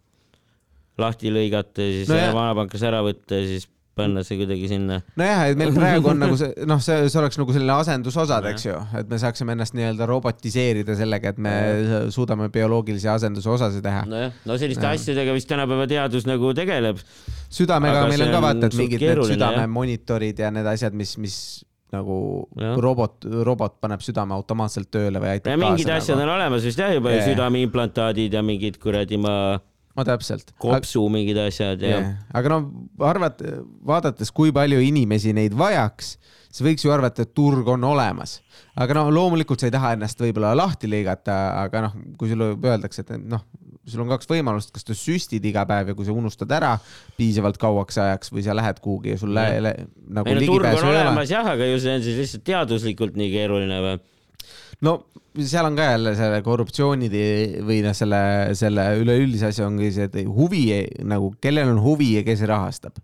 [1.01, 4.99] lahti lõigata ja siis no vanapankas ära võtta ja siis panna see kuidagi sinna.
[5.19, 8.67] nojah, et meil praegu on nagu see, noh, see, see oleks nagu selline asendusosad, eks
[8.67, 11.55] ju, et me saaksime ennast nii-öelda robotiseerida sellega, et me
[12.15, 14.05] suudame bioloogilisi asendusosasid teha.
[14.11, 14.93] nojah, no selliste ja.
[14.99, 17.01] asjadega vist tänapäeva teadus nagu tegeleb.
[17.51, 21.41] südamega Aga meil on ka vaata, et mingid need südamemonitorid ja need asjad, mis, mis
[21.91, 22.17] nagu
[22.59, 22.75] ja.
[22.79, 25.63] robot, robot paneb südame automaatselt tööle või aitab kaasa.
[25.65, 26.29] mingid asjad nagu.
[26.29, 29.33] on olemas vist jah juba südameimplantaadid ja mingid kuradi ma
[29.97, 30.53] no täpselt.
[30.61, 31.13] kopsu aga...
[31.15, 32.11] mingid asjad ja yeah..
[32.33, 32.59] aga no
[33.07, 33.43] arvat-,
[33.87, 36.13] vaadates, kui palju inimesi neid vajaks,
[36.51, 38.39] siis võiks ju arvata, et turg on olemas.
[38.75, 43.05] aga no loomulikult sa ei taha ennast võib-olla lahti lõigata, aga noh, kui sulle öeldakse,
[43.05, 43.43] et noh,
[43.89, 46.75] sul on kaks võimalust, kas sa süstid iga päev ja kui sa unustad ära
[47.17, 49.73] piisavalt kauaks ajaks või sa lähed kuhugi ja sul lä,
[50.07, 53.31] nagu ei no turg on olemas jah, aga ju see on siis lihtsalt teaduslikult nii
[53.33, 53.99] keeruline või?
[54.85, 54.97] No
[55.39, 57.09] seal on ka jälle selle korruptsiooni
[57.63, 58.21] või noh, selle,
[58.57, 60.65] selle üleüldise asja ongi see, et huvi
[61.07, 62.99] nagu, kellel on huvi ja kes rahastab.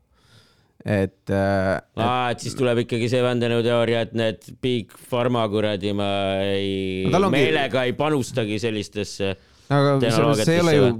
[0.85, 1.77] et äh,.
[1.99, 6.09] aa, et siis tuleb ikkagi see vandenõuteooria, et need Big Pharma kuradi ma
[6.43, 9.35] ei no,, meelega ei panustagi sellistesse.
[9.69, 9.97] aga
[10.43, 10.91] see ei ole ju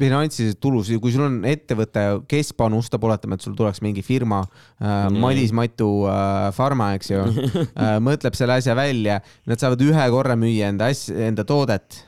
[0.00, 5.08] finantsiliselt tulus, kui sul on ettevõte, kes panustab, oletame, et sul tuleks mingi firma äh,,
[5.12, 10.38] Madis Matu äh, Pharma, eks ju äh,, mõtleb selle asja välja, nad saavad ühe korra
[10.40, 12.02] müüa enda asja, enda toodet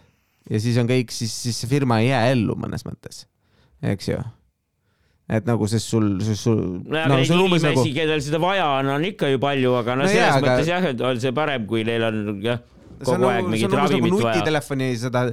[0.50, 3.26] ja siis on kõik, siis, siis see firma ei jää ellu mõnes mõttes,
[3.94, 4.22] eks ju
[5.33, 6.59] et nagu, sest sul, sul.
[6.83, 10.05] no no, neid inimesi nagu..., kellel seda vaja on, on ikka ju palju, aga no,
[10.05, 10.74] no selles jah, mõttes aga...
[10.74, 12.61] jah, et on see parem, kui neil on jah
[13.07, 14.35] kogu aeg mingit ravimit vaja.
[14.37, 15.25] nutitelefoni seda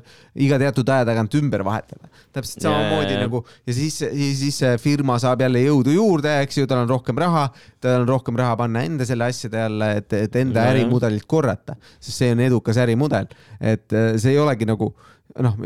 [0.48, 2.12] iga teatud aja tagant ümber vahetada.
[2.36, 3.24] täpselt samamoodi yeah.
[3.26, 4.00] nagu ja siis,
[4.42, 7.48] siis see firma saab jälle jõudu juurde, eks ju, tal on rohkem raha,
[7.82, 10.76] tal on rohkem raha panna enda selle asjade alla, et, et enda yeah.
[10.76, 13.30] ärimudelit korrata, sest see on edukas ärimudel.
[13.60, 14.94] et äh, see ei olegi nagu
[15.40, 15.58] noh,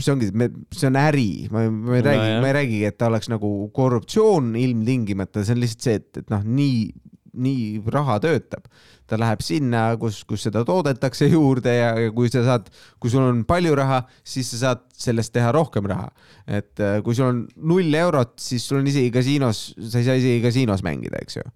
[0.00, 0.30] see ongi,
[0.74, 3.50] see on äri, ma, ma ei no, räägi, ma ei räägigi, et ta oleks nagu
[3.74, 6.78] korruptsioon ilmtingimata, see on lihtsalt see, et, et noh, nii,
[7.34, 8.68] nii raha töötab
[9.08, 12.70] ta läheb sinna, kus, kus seda toodetakse juurde ja, ja kui sa saad,
[13.02, 16.08] kui sul on palju raha, siis sa saad sellest teha rohkem raha.
[16.46, 20.18] et äh, kui sul on null eurot, siis sul on isegi kasiinos, sa ei saa
[20.20, 21.46] isegi kasiinos mängida, eks ju.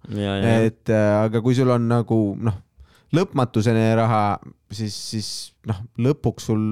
[0.69, 2.61] et äh, aga kui sul on nagu noh,
[3.17, 4.23] lõpmatuseni raha,
[4.71, 5.29] siis, siis
[5.69, 6.63] noh, lõpuks sul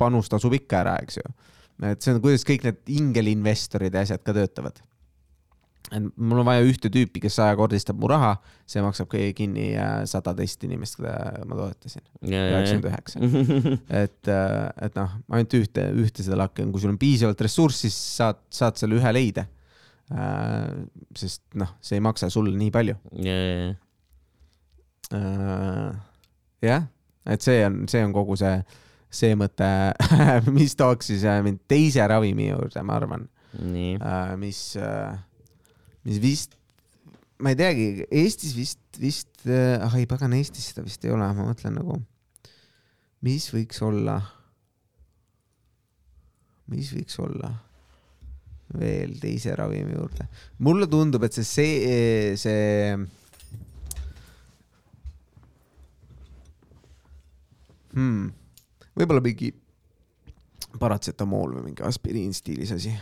[0.00, 1.36] panus tasub ikka ära, eks ju.
[1.88, 4.84] et see on, kuidas kõik need ingelinvestorid ja asjad ka töötavad
[5.90, 8.36] et mul on vaja ühte tüüpi, kes sajakordistab mu raha,
[8.68, 9.72] see maksab kinni
[10.08, 12.04] sada teist inimest, keda ma toetasin.
[12.22, 13.22] üheksakümmend üheksa.
[14.02, 17.90] et, äh, et noh, ainult ühte, ühte seda lakki on, kui sul on piisavalt ressurssi,
[17.90, 19.46] siis saad, saad selle ühe leida.
[20.12, 20.70] Äh,
[21.18, 22.96] sest noh, see ei maksa sulle nii palju.
[25.12, 25.90] Äh,
[26.64, 26.86] jah,
[27.28, 28.54] et see on, see on kogu see,
[29.12, 29.68] see mõte
[30.56, 33.28] mis tooks siis mind teise ravimi juurde, ma arvan.
[34.40, 34.62] mis
[36.06, 36.56] mis vist,
[37.42, 41.26] ma ei teagi, Eestis vist, vist äh,, ah ei pagan, Eestis seda vist ei ole,
[41.36, 41.98] ma mõtlen nagu,
[43.26, 44.18] mis võiks olla,
[46.72, 47.52] mis võiks olla
[48.78, 50.28] veel teise ravimi juurde.
[50.64, 52.96] mulle tundub, et see, see, see
[57.92, 58.30] hmm,
[58.96, 59.52] võib-olla mingi
[60.80, 62.94] paratsetamool või mingi aspiriin stiilis asi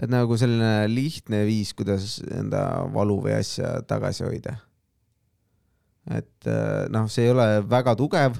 [0.00, 2.62] et nagu selline lihtne viis, kuidas enda
[2.94, 4.56] valu või asja tagasi hoida.
[6.10, 8.38] et äh, noh, see ei ole väga tugev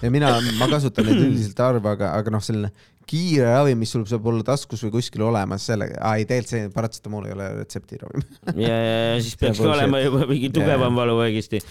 [0.00, 2.72] ja mina, ma kasutan neid üldiselt harva, aga, aga noh, selline
[3.04, 6.72] kiire ravim, mis sul saab olla taskus või kuskil olemas, sellega, aa ei, tegelikult see
[6.72, 8.24] paratsetamool ei ole retseptiravim
[8.64, 11.62] ja, ja, ja siis peaks ka olema juba mingi tugevam valu õigesti.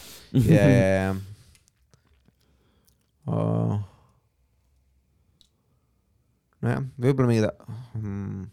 [0.45, 1.13] ja, ja, ja.
[3.23, 3.77] Oh..
[6.59, 7.45] nojah, võib-olla mingid
[7.95, 8.43] hmm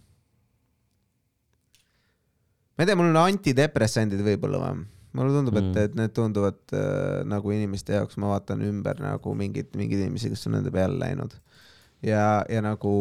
[2.81, 4.87] ma ei tea, mul on antidepressandid võib-olla või?
[5.19, 9.35] mulle tundub mm., et, et need tunduvad äh, nagu inimeste jaoks, ma vaatan ümber nagu
[9.37, 11.35] mingid, mingeid inimesi, kes on nende peale läinud.
[12.07, 12.95] ja, ja nagu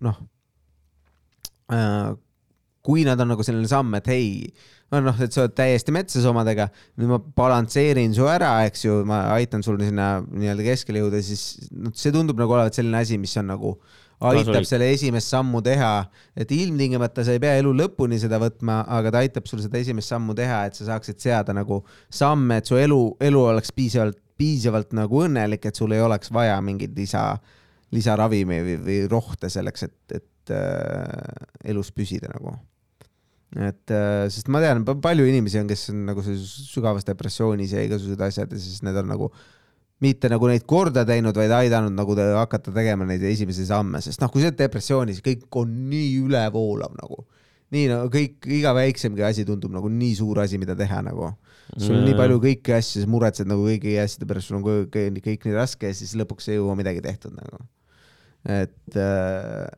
[0.00, 0.18] noh
[1.70, 2.16] äh,,
[2.84, 4.28] kui nad on nagu selline samm, et hei,
[4.90, 9.26] noh, et sa oled täiesti metsas omadega, nüüd ma balansseerin su ära, eks ju, ma
[9.36, 13.36] aitan sul sinna nii-öelda keskele jõuda, siis noh, see tundub nagu olevat selline asi, mis
[13.40, 13.74] on nagu
[14.28, 15.92] aitab selle esimest sammu teha,
[16.36, 20.12] et ilmtingimata sa ei pea elu lõpuni seda võtma, aga ta aitab sul seda esimest
[20.12, 21.80] sammu teha, et sa saaksid seada nagu
[22.12, 26.58] samme, et su elu, elu oleks piisavalt, piisavalt nagu õnnelik, et sul ei oleks vaja
[26.64, 27.24] mingeid lisa,
[27.96, 32.56] lisaravimi või, või rohte selleks, et, et äh, elus püsida nagu.
[33.56, 38.20] Et äh, sest ma tean, palju inimesi on, kes on nagu sügavas depressioonis ja igasugused
[38.28, 39.30] asjad ja siis need on nagu
[40.04, 44.22] mitte nagu neid korda teinud, vaid aidanud nagu te hakata tegema neid esimesi samme, sest
[44.22, 47.26] noh, kui sa oled depressioonis, kõik on nii ülevoolav nagu.
[47.70, 51.28] nii no kõik, iga väiksemgi asi tundub nagu nii suur asi, mida teha nagu.
[51.76, 52.08] sul on mm.
[52.08, 55.58] nii palju kõiki asju, sa muretsed nagu kõigi asjade pärast, sul on kõik, kõik nii
[55.58, 57.62] raske ja siis lõpuks ei jõua midagi tehtud nagu.
[58.48, 59.68] et äh,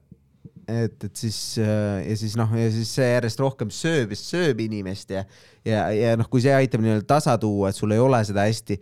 [0.71, 5.25] et, et siis ja siis noh, ja siis see järjest rohkem sööb sööb inimest ja
[5.67, 8.79] ja, ja noh, kui see aitab nii-öelda tasa tuua, et sul ei ole seda hästi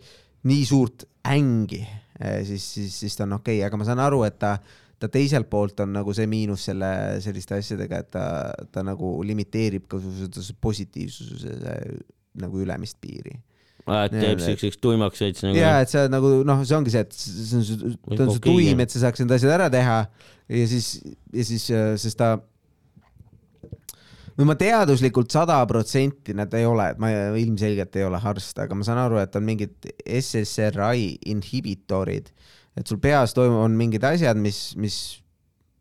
[0.49, 1.81] nii suurt ängi,
[2.19, 4.55] eh, siis, siis, siis ta on okei okay., aga ma saan aru, et ta,
[5.01, 6.91] ta teiselt poolt on nagu see miinus selle,
[7.23, 8.25] selliste asjadega, et ta,
[8.73, 11.55] ta nagu limiteerib ka su positiivsuse
[12.41, 13.37] nagu ülemist piiri
[13.89, 15.57] et teeb siukseks tuimaks veits nagu.
[15.57, 17.77] ja, et sa nagu noh, see ongi see, et see on su,
[18.13, 19.97] ta on su tuim, et sa saaks need asjad ära teha
[20.51, 20.93] ja siis,
[21.33, 21.65] ja siis,
[22.03, 22.35] sest ta
[24.41, 28.85] või ma teaduslikult sada protsenti nad ei ole, ma ilmselgelt ei ole arst, aga ma
[28.87, 32.31] saan aru, et on mingid SSRI inhibitorid,
[32.77, 34.97] et sul peas toimub, on mingid asjad, mis, mis,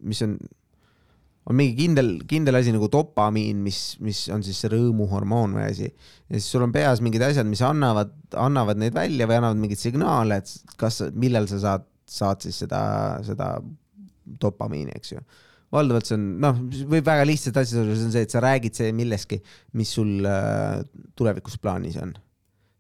[0.05, 0.37] mis on,
[1.49, 5.89] on mingi kindel, kindel asi nagu dopamiin, mis, mis on siis see rõõmuhormoon või asi.
[5.89, 9.81] ja siis sul on peas mingid asjad, mis annavad, annavad neid välja või annavad mingeid
[9.81, 12.83] signaale, et kas, millal sa saad, saad siis seda,
[13.25, 13.55] seda
[14.41, 15.25] dopamiini, eks ju
[15.75, 16.59] valdavalt see on, noh,
[16.91, 19.39] võib väga lihtsalt asjad olla, see on see, et sa räägid see millestki,
[19.79, 20.81] mis sul äh,
[21.19, 22.15] tulevikus plaanis on.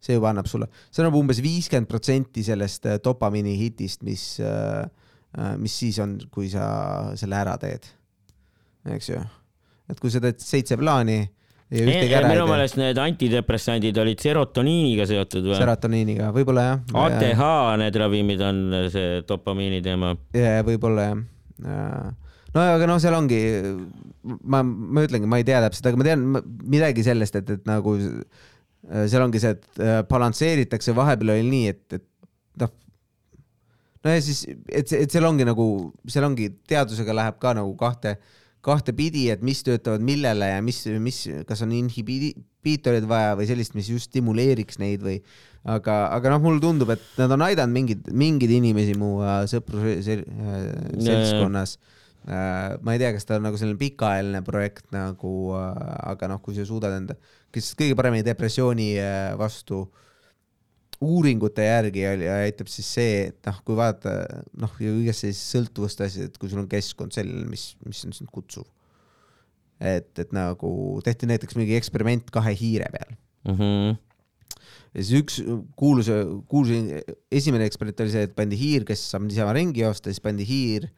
[0.01, 4.87] see juba annab sulle, see annab umbes viiskümmend protsenti sellest äh, dopamiini hitist, mis äh,,
[5.61, 6.65] mis siis on, kui sa
[7.19, 7.85] selle ära teed.
[8.97, 9.21] eks ju,
[9.93, 12.33] et kui sa teed seitse plaani ja ühtegi ära ei tee.
[12.33, 15.61] minu meelest need antidepressandid olid serotoniiniga seotud või?
[15.61, 16.83] serotoniiniga, võib-olla jah.
[17.05, 17.45] ATH
[17.85, 20.17] need ravimid on see dopamiini teema.
[20.67, 21.23] võib-olla jah
[21.61, 21.87] ja
[22.55, 23.41] no aga noh, seal ongi,
[24.43, 26.27] ma, ma ütlengi, ma ei tea täpselt, aga ma tean
[26.71, 31.75] midagi sellest, et, et nagu äh, seal ongi see, et äh, balansseeritakse, vahepeal oli nii,
[31.75, 32.75] et, et noh,
[34.05, 35.67] no ja siis, et, et seal ongi nagu,
[36.11, 38.17] seal ongi, teadusega läheb ka nagu kahte,
[38.67, 43.73] kahte pidi, et mis töötavad millele ja mis, mis, kas on inhibiitorid vaja või sellist,
[43.79, 45.17] mis just stimuleeriks neid või
[45.65, 50.05] aga, aga noh, mulle tundub, et nad on aidanud mingeid, mingeid inimesi mu äh, sõprus
[50.11, 52.00] seltskonnas äh, Äh,
[52.31, 55.79] ma ei tea, kas ta on nagu selline pikaajaline projekt nagu, äh,
[56.13, 57.17] aga noh, kui sa suudad enda,
[57.55, 59.87] kes kõige paremini depressiooni äh, vastu
[61.01, 66.37] uuringute järgi aitab siis see, et noh, kui vaadata noh, kõigest sellisest sõltuvuste asjad, et
[66.39, 68.69] kui sul on keskkond selline, mis, mis on sind kutsuv.
[69.81, 73.17] et, et nagu tehti näiteks mingi eksperiment kahe hiire peal
[73.49, 73.57] mm.
[73.57, 73.99] -hmm
[74.95, 75.37] ja siis üks
[75.79, 76.11] kuulus,
[76.51, 76.71] kuulus
[77.31, 80.89] esimene eksperiment oli see, et pandi hiir, kes saab niisama ringi joosta, siis pandi hiir,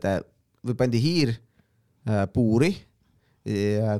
[0.00, 0.16] ta
[0.64, 1.34] või pandi hiir
[2.08, 2.74] äh, puuri,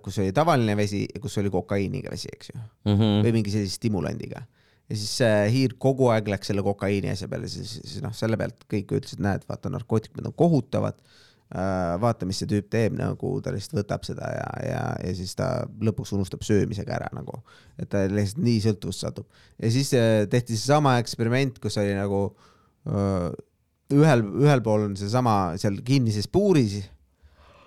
[0.00, 2.94] kus oli tavaline vesi ja kus oli kokaiiniga vesi, eks ju mm.
[2.94, 3.24] -hmm.
[3.26, 4.40] või mingi sellise stimulandiga.
[4.88, 8.38] ja siis see hiir kogu aeg läks selle kokaiini asja peale, siis, siis noh, selle
[8.40, 10.96] pealt kõik ütlesid, näed, vaata narkootikumid on kohutavad
[11.52, 12.00] äh,.
[12.00, 15.50] vaata, mis see tüüp teeb, nagu ta lihtsalt võtab seda ja, ja, ja siis ta
[15.80, 17.42] lõpuks unustab söömisega ära nagu,
[17.76, 19.28] et ta lihtsalt nii sõltuvusse satub.
[19.60, 22.30] ja siis äh, tehti seesama eksperiment, kus oli nagu
[22.88, 23.28] äh,
[23.92, 26.80] ühel, ühel pool on seesama seal kinnises puuris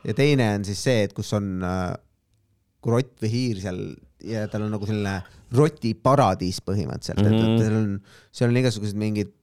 [0.07, 1.93] ja teine on siis see, et kus on äh,
[2.83, 3.81] krott või hiir seal
[4.25, 5.19] ja tal on nagu selline
[5.53, 7.35] rotiparadiis põhimõtteliselt mm, -hmm.
[7.35, 7.63] et, et mhm.
[7.63, 7.91] seal on,
[8.39, 9.33] seal on igasugused mingid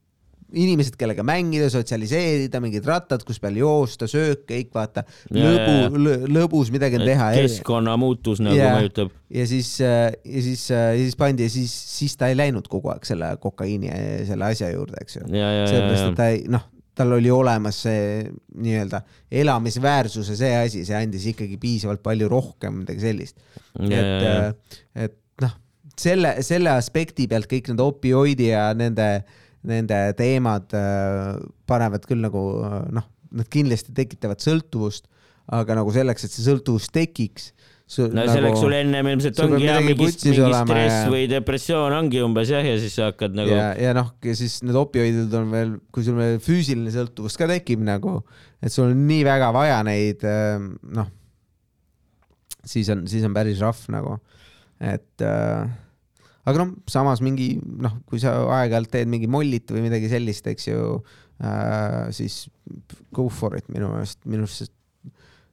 [0.54, 6.02] inimesed, kellega mängida, sotsialiseerida, mingid rattad, kus peal joosta, söök, kõik vaata, lõbu,
[6.34, 7.30] lõbus midagi on teha.
[7.38, 8.78] keskkonnamuutus nagu yeah.
[8.78, 9.14] mõjutab.
[9.34, 12.92] ja siis, äh, ja siis, äh, siis pandi ja siis, siis ta ei läinud kogu
[12.94, 15.26] aeg selle kokaiini ja selle asja juurde, eks ju.
[15.30, 18.22] sellepärast, et ta ei, noh, tal oli olemas see
[18.54, 19.00] nii-öelda
[19.42, 23.40] elamisväärsuse see asi, see andis ikkagi piisavalt palju rohkem midagi sellist.
[23.82, 25.56] et, et noh,
[25.98, 29.08] selle, selle aspekti pealt kõik need opioidi ja nende,
[29.68, 31.34] nende teemad äh,
[31.68, 32.44] panevad küll nagu
[32.94, 35.08] noh, nad kindlasti tekitavad sõltuvust,
[35.52, 37.52] aga nagu selleks, et see sõltuvus tekiks
[37.84, 41.08] Su, no nagu, selleks sul ennem ilmselt ongi jah, mingi, mingi stress ja...
[41.12, 43.52] või depressioon ongi umbes jah, ja siis sa hakkad nagu.
[43.52, 47.84] ja, ja noh, siis need opioidid on veel, kui sul veel füüsiline sõltuvus ka tekib
[47.84, 48.16] nagu,
[48.64, 51.12] et sul on nii väga vaja neid, ähm, noh,
[52.64, 54.16] siis on, siis on päris rahv nagu,
[54.80, 55.68] et äh,
[56.44, 60.68] aga noh, samas mingi noh, kui sa aeg-ajalt teed mingi mollit või midagi sellist, eks
[60.70, 60.80] ju
[61.40, 62.44] äh,, siis
[63.14, 64.72] go for it minu meelest, minu arust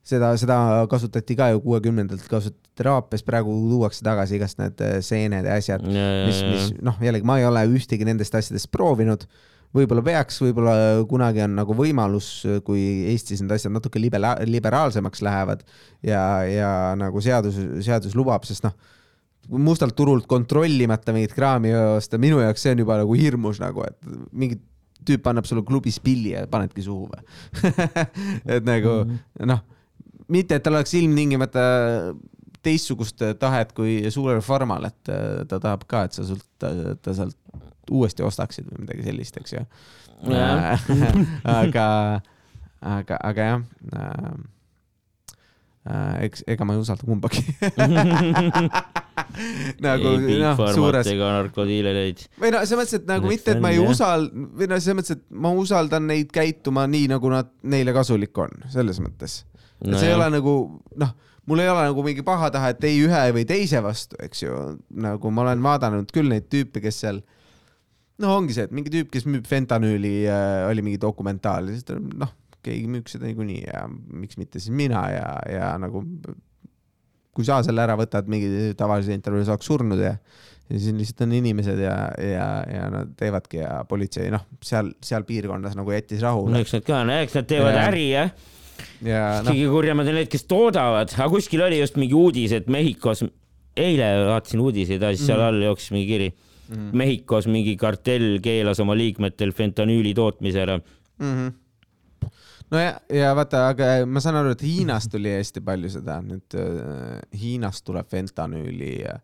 [0.03, 0.57] seda, seda
[0.91, 5.83] kasutati ka ju kuuekümnendalt kasutati teraapias, praegu tuuakse tagasi igast need äh, seened ja asjad,
[5.85, 9.27] mis, mis noh, jällegi ma ei ole ühtegi nendest asjadest proovinud.
[9.71, 10.73] võib-olla peaks, võib-olla
[11.07, 15.61] kunagi on nagu võimalus, kui Eestis need asjad natuke libera-, liberaalsemaks lähevad
[16.03, 18.75] ja, ja nagu seadus, seadus lubab, sest noh,
[19.59, 23.97] mustalt turult kontrollimata mingit kraami osta, minu jaoks see on juba nagu hirmus nagu, et
[24.31, 24.59] mingi
[25.07, 27.23] tüüp annab sulle klubis pilli ja panedki suhu või
[28.55, 29.47] et nagu -hmm.
[29.49, 29.63] noh
[30.31, 31.63] mitte, et tal oleks ilmtingimata
[32.63, 37.37] teistsugust tahet kui suurel farmal, et äh, ta tahab ka, et sa sult, ta sealt
[37.91, 39.63] uuesti ostaksid või midagi sellist, eks ju.
[41.59, 41.85] aga,
[42.85, 43.63] aga, aga jah
[43.97, 44.33] äh,.
[45.81, 47.41] Eks, ega ma ei usalda kumbagi
[49.85, 51.07] nagu noh, suures.
[51.09, 52.21] ega narkodiilereid.
[52.41, 55.17] või no selles mõttes, et nagu mitte, et ma ei usalda, või no selles mõttes,
[55.17, 59.41] et ma usaldan neid käituma nii, nagu nad neile kasulik on, selles mõttes
[59.81, 59.97] no.
[59.97, 60.55] see ei ole nagu
[61.01, 61.15] noh,
[61.49, 64.59] mul ei ole nagu mingi pahatahet ei ühe või teise vastu, eks ju,
[65.01, 67.23] nagu ma olen vaadanud küll neid tüüpe, kes seal
[68.21, 71.97] no ongi see, et mingi tüüp, kes müüb fentanüüli äh,, oli mingi dokumentaal siis ta
[71.97, 76.03] noh, keegi müüb seda niikuinii ja miks mitte siis mina ja, ja nagu
[77.31, 80.15] kui sa selle ära võtad, mingi tavalise intervjuu saaks surnud ja
[80.71, 85.25] ja siis lihtsalt on inimesed ja, ja, ja nad teevadki ja politsei noh, seal, seal
[85.27, 86.53] piirkonnas nagu jättis rahule.
[86.53, 87.87] no eks nad ka, no eks nad teevad ja.
[87.89, 88.31] äri jah
[89.03, 89.51] ja, no.
[89.51, 93.25] kõige kurjemad on need, kes toodavad, aga kuskil oli just mingi uudis, et Mehhikos,
[93.77, 95.49] eile vaatasin uudiseid siis seal mm.
[95.49, 96.75] all jooksis mingi kiri mm.
[96.75, 96.95] -hmm.
[97.03, 101.33] Mehhikos mingi kartell keelas oma liikmetel fentanüüli tootmise ära mm.
[101.33, 101.57] -hmm
[102.71, 106.57] no ja, ja vaata, aga ma saan aru, et Hiinast tuli hästi palju seda, nüüd
[106.57, 109.21] äh, Hiinast tuleb fentanüüli äh,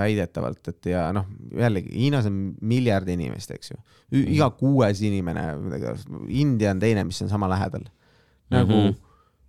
[0.00, 3.82] väidetavalt, et ja noh, jällegi Hiinas on miljard inimest, eks ju,
[4.22, 5.48] iga kuues inimene,
[6.28, 7.86] India on teine, mis on sama lähedal
[8.50, 8.94] nagu mm, -hmm.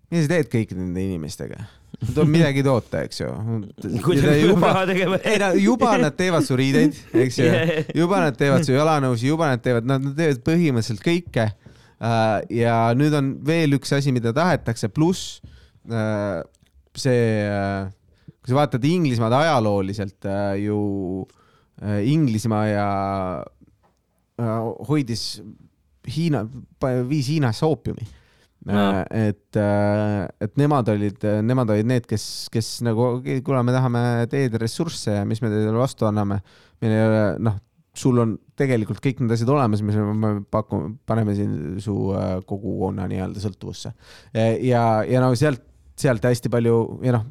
[0.09, 1.67] mida sa teed kõikide nende inimestega?
[2.13, 3.27] tuleb midagi toota, eks ju.
[4.47, 4.73] juba,
[5.17, 7.47] ei no juba nad teevad su riideid, eks ju,
[8.01, 11.47] juba nad teevad su jalanõusid, juba nad teevad, nad teevad põhimõtteliselt kõike.
[11.97, 15.39] Äh, ja nüüd on veel üks asi, mida tahetakse, pluss
[15.89, 16.43] äh,
[16.97, 17.87] see, äh,
[18.37, 20.27] kui sa vaatad Inglismaad ajalooliselt
[20.61, 20.77] ju
[21.77, 22.85] Inglismaa ja
[24.89, 25.43] hoidis
[26.09, 26.41] Hiina,
[27.09, 28.05] viis Hiinasse oopiumi
[28.65, 28.85] no..
[29.13, 29.59] Et,
[30.41, 35.27] et nemad olid, nemad olid need, kes, kes nagu, kuule, me tahame teed ressursse ja
[35.27, 36.39] mis me teile vastu anname.
[36.81, 37.61] meil ei ole, noh,
[37.97, 43.07] sul on tegelikult kõik need asjad olemas, mis me pakume, paneme siin su äh, kogukonna
[43.09, 43.93] nii-öelda sõltuvusse.
[44.63, 45.63] ja, ja no sealt,
[45.97, 47.27] sealt hästi palju ja noh,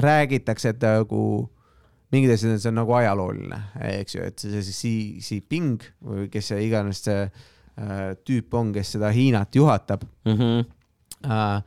[0.00, 1.22] räägitakse, et nagu
[2.12, 3.58] mingid asjad, see on nagu ajalooline,
[3.94, 4.94] eks ju, et see, see Xi
[5.40, 7.26] Jinping või kes see iganes see
[7.72, 10.32] Äh, tüüp on, kes seda Hiinat juhatab mm.
[10.36, 11.62] -hmm.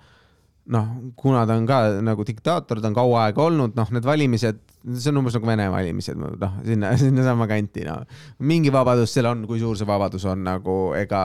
[0.69, 4.59] noh, kuna ta on ka nagu diktaator, ta on kaua aega olnud, noh, need valimised,
[4.93, 7.99] see on umbes nagu Vene valimised, noh, sinna, sinnasamma kanti, no
[8.45, 11.21] mingi vabadus seal on, kui suur see vabadus on nagu, ega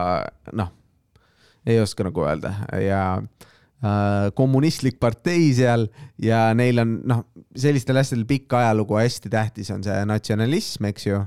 [0.57, 0.71] noh,
[1.67, 2.53] ei oska nagu öelda.
[2.81, 5.87] Ja äh, kommunistlik partei seal
[6.21, 7.25] ja neil on noh,
[7.57, 11.21] sellistel asjadel pikk ajalugu, hästi tähtis on see natsionalism, eks ju.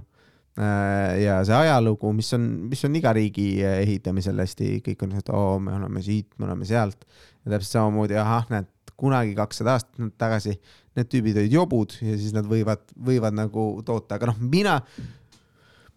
[0.55, 5.31] Äh, ja see ajalugu, mis on, mis on iga riigi ehitamisel hästi, kõik on, et
[5.35, 7.07] oo, me oleme siit, me oleme sealt.
[7.45, 10.59] Ja täpselt samamoodi, ahah, näed, kunagi kakssada aastat tagasi
[10.95, 14.77] need tüübid olid jobud ja siis nad võivad, võivad nagu toota, aga noh, mina,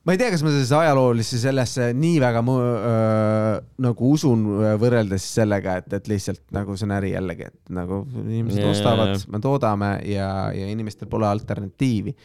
[0.07, 3.51] ma ei tea, kas ma sellesse ajaloolisse sellesse nii väga äh,
[3.85, 4.47] nagu usun
[4.81, 8.73] võrreldes sellega, et, et lihtsalt nagu see on äri jällegi, et nagu inimesed yeah.
[8.73, 12.15] ostavad, me toodame ja, ja inimestel pole alternatiivi.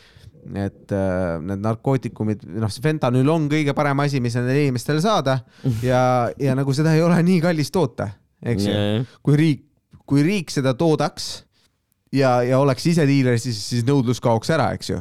[0.58, 5.37] Et äh, need narkootikumid, noh, see fentanüül on kõige parem asi, mis nendele inimestele saada
[5.90, 6.00] ja,
[6.40, 8.08] ja nagu seda ei ole nii kallis toota,
[8.42, 8.73] eks ju.
[8.73, 9.12] Yeah..
[9.23, 9.68] kui riik,
[10.13, 11.31] kui riik seda toodaks
[12.13, 15.00] ja, ja oleks ise diiler, siis, siis nõudlus kaoks ära, eks ju.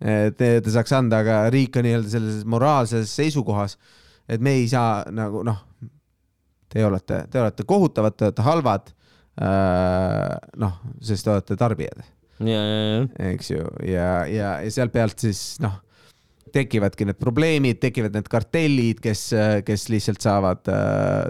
[0.00, 3.76] et ta saaks anda, aga riik on nii-öelda selles moraalses seisukohas,
[4.28, 5.60] et me ei saa nagu noh,
[6.72, 8.92] te olete, te olete kohutavad, te olete halvad.
[10.64, 12.00] noh, sest te olete tarbijad.
[12.40, 15.82] eks ju, ja, ja, ja sealt pealt siis noh
[16.56, 19.28] tekivadki need probleemid, tekivad need kartellid, kes,
[19.66, 20.70] kes lihtsalt saavad,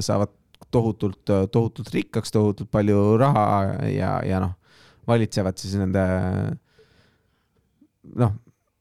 [0.04, 0.34] saavad
[0.74, 3.46] tohutult, tohutult rikkaks, tohutult palju raha
[3.90, 4.56] ja, ja noh,
[5.08, 6.02] valitsevad siis nende
[8.18, 8.34] noh,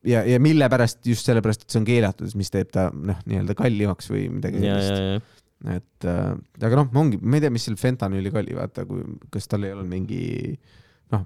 [0.05, 3.57] ja, ja mille pärast, just sellepärast, et see on keelatud, mis teeb ta noh, nii-öelda
[3.57, 5.37] kallimaks või midagi sellist.
[5.75, 9.49] et äh, aga noh, ongi, ma ei tea, mis seal fentanüüliga oli, vaata, kui, kas
[9.51, 10.25] tal ei olnud mingi
[11.13, 11.25] noh,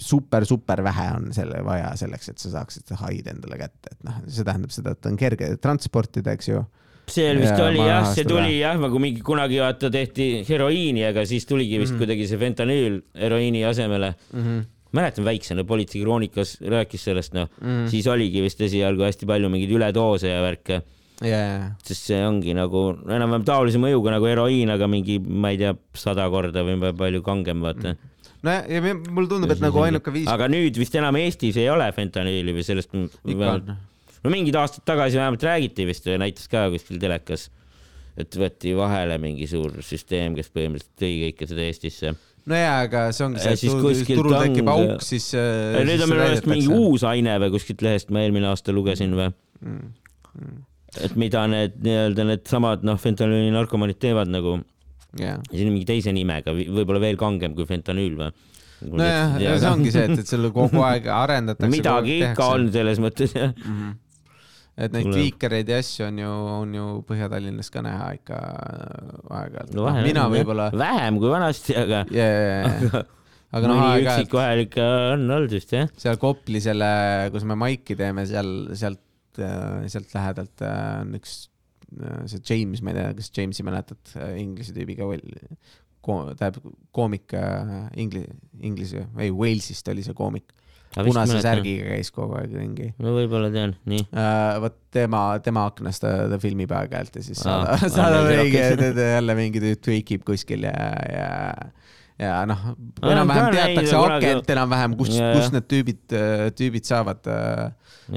[0.00, 4.18] super, super vähe on selle vaja selleks, et sa saaksid haid endale kätte, et noh,
[4.26, 6.64] see tähendab seda, et on kerge transportida, eks ju
[7.10, 11.26] see vist ja, oli jah, see tuli jah, nagu mingi kunagi vaata tehti heroiini, aga
[11.28, 11.98] siis tuligi vist mm -hmm.
[12.02, 14.42] kuidagi see fentanüül heroiini asemele mm.
[14.42, 14.64] -hmm
[14.96, 19.72] mäletan väiksena Politsei kroonikas rääkis sellest, noh mm., siis oligi vist esialgu hästi palju mingeid
[19.76, 20.82] üledoose ja värke
[21.24, 21.72] yeah..
[21.84, 26.28] sest see ongi nagu enam-vähem taolise mõjuga nagu heroiin, aga mingi, ma ei tea, sada
[26.32, 28.14] korda või palju kangem, vaata mm.
[28.46, 30.30] no ja, mulle tundub, et nagu ainuke viis.
[30.32, 32.96] aga nüüd vist enam Eestis ei ole fentanüüli või sellest.
[34.24, 37.48] No mingid aastad tagasi vähemalt räägiti vist, näitas ka kuskil telekas,
[38.16, 42.14] et võeti vahele mingi suur süsteem, kes põhimõtteliselt tõi kõike seda Eestisse
[42.50, 45.28] nojaa, aga see ongi see, et turul tekib auk, siis.
[45.34, 49.30] nüüd on minu meelest mingi uus aine või kuskilt lehest ma eelmine aasta lugesin või
[49.32, 49.92] mm.?
[50.36, 50.58] Mm.
[51.08, 54.58] et mida need nii-öelda needsamad noh, fentanüüli narkomaanid teevad nagu
[55.18, 55.40] yeah..
[55.40, 58.30] on mingi teise nimega, võib-olla veel kangem kui fentanüül või?
[58.92, 61.72] nojah, see ongi see, et, et selle kogu aeg arendatakse.
[61.78, 63.70] midagi ikka on selles mõttes jah mm.
[63.70, 63.94] -hmm
[64.76, 68.40] et neid viikereid ja asju on ju, on ju Põhja-Tallinnas ka näha ikka
[69.38, 69.86] aeg-ajalt no,.
[70.04, 70.68] mina võib-olla.
[70.76, 72.76] vähem kui vanasti, aga yeah,.
[72.86, 73.06] Yeah.
[73.56, 74.36] aga noh, aeg-ajalt.
[74.36, 75.88] vahel ikka on olnud vist jah.
[75.96, 76.90] seal Kopli selle,
[77.32, 79.00] kus me maiki teeme, seal, sealt,
[79.38, 81.38] sealt lähedalt äh, on üks,
[81.96, 85.08] äh, see James, ma ei tea, kas Jamesi mäletad, inglise tüübiga
[86.06, 86.60] tähendab
[86.94, 87.32] koomik
[87.98, 88.28] ingli-,
[88.62, 90.52] inglise, ei Walesist oli see koomik
[90.96, 92.90] punase särgiga käis kogu aeg ringi.
[93.02, 94.60] no võib-olla tean, nii uh,.
[94.64, 98.62] vot tema, tema aknast ta, ta filmib aeg-ajalt ja siis saadab, saadab mingi,
[99.16, 100.76] jälle mingi tüüp tweak ib kuskil ja,
[101.12, 101.28] ja
[102.16, 102.62] ja noh,
[103.04, 106.16] enam-vähem teatakse akent enam-vähem, kust, kust need tüübid,
[106.56, 107.28] tüübid saavad,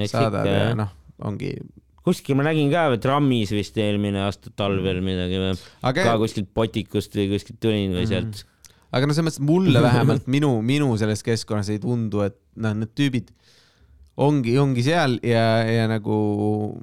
[0.05, 0.93] saadavad ja noh,
[1.27, 1.57] ongi
[2.05, 5.51] kuskil ma nägin ka trammis vist eelmine aasta talvel midagi või
[5.83, 6.05] Aga...
[6.07, 8.39] ka kuskilt potikust või kuskilt tulin või sealt mm.
[8.39, 8.55] -hmm
[8.89, 12.93] aga no selles mõttes mulle vähemalt minu, minu selles keskkonnas ei tundu, et noh, need
[12.97, 13.33] tüübid
[14.19, 16.19] ongi, ongi seal ja, ja nagu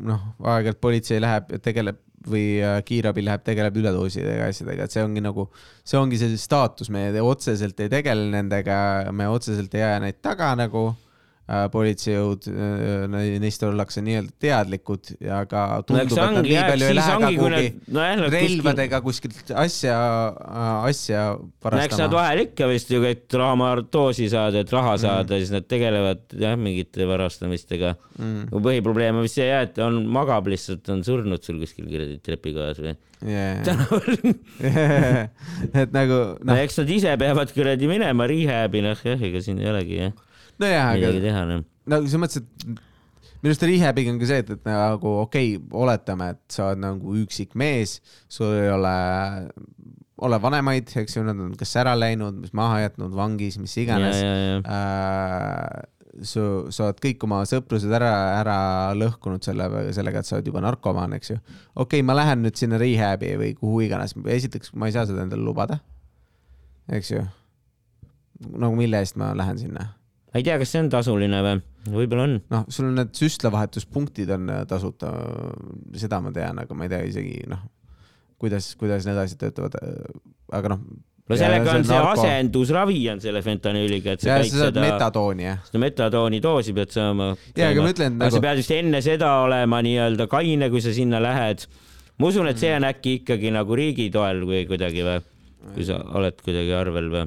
[0.07, 5.03] noh, aeg-ajalt politsei läheb ja tegeleb või kiirabi läheb, tegeleb üledoosidega ja asjadega, et see
[5.05, 5.45] ongi nagu,
[5.87, 8.79] see ongi see staatus, me otseselt ei tegele nendega,
[9.15, 10.89] me otseselt ei aja neid taga nagu
[11.47, 17.13] politseijõud, äh, neist ollakse nii-öelda teadlikud ja ka tundub, et nad nii palju ei lähe
[17.23, 19.95] ka kuhugi no relvadega kuskilt asja,
[20.43, 21.23] äh, asja
[21.63, 21.87] varastama.
[21.87, 25.71] eks nad vahel ikka vist ju, et rahamartoosi saada, et raha saada mm., siis nad
[25.71, 28.51] tegelevad jah, mingite varastamistega mm..
[28.59, 32.83] põhiprobleem on vist see jah, et on, magab lihtsalt, on surnud sul kuskil kuradi trepikojas
[32.83, 33.63] või yeah.
[33.63, 34.11] tänaval
[34.67, 35.31] yeah.
[35.85, 36.59] et nagu noh no,.
[36.59, 40.23] eks nad ise peavad kuradi minema rehab'i, noh jah, ega siin ei olegi jah
[40.63, 41.65] nojah, aga teha, noh.
[41.87, 42.85] no selles mõttes, et
[43.43, 46.83] minu arust rehab'iga on ka see, et, et nagu okei okay,, oletame, et sa oled
[46.83, 47.99] nagu üksik mees,
[48.33, 48.95] sul ei ole,
[50.27, 54.23] ole vanemaid, eks ju, nad on kas ära läinud, maha jätnud, vangis, mis iganes.
[54.65, 55.85] Äh,
[56.25, 56.43] su,
[56.73, 58.59] sa oled kõik oma sõprused ära, ära
[58.97, 61.41] lõhkunud selle, sellega, et sa oled juba narkomaan, eks ju.
[61.75, 65.27] okei okay,, ma lähen nüüd sinna rehab'i või kuhu iganes, esiteks ma ei saa seda
[65.27, 65.79] endale lubada.
[66.93, 67.23] eks ju.
[68.53, 69.91] nagu mille eest ma lähen sinna
[70.37, 71.57] ma ei tea, kas see on tasuline või?
[71.97, 72.37] võib-olla on.
[72.53, 75.15] noh, sul on need süstlavahetuspunktid on äh, tasuta,
[75.97, 77.63] seda ma tean, aga ma ei tea isegi noh,
[78.43, 79.79] kuidas, kuidas need asjad töötavad.
[79.81, 80.19] Äh,
[80.59, 80.83] aga noh.
[81.31, 82.27] no sellega on see narko...
[82.27, 84.85] asendusravi on selle fentanüüliga, et sa käid seda.
[84.85, 85.63] metadooni jah.
[85.71, 87.31] seda metadooni doosi pead saama.
[87.55, 88.19] ja, aga ma ütlen.
[88.19, 88.37] aga nagu...
[88.37, 91.65] sa pead vist enne seda olema nii-öelda kaine, kui sa sinna lähed.
[92.21, 95.25] ma usun, et see on äkki ikkagi nagu riigi toel või kuidagi või,
[95.73, 97.27] kui sa oled kuidagi arvel või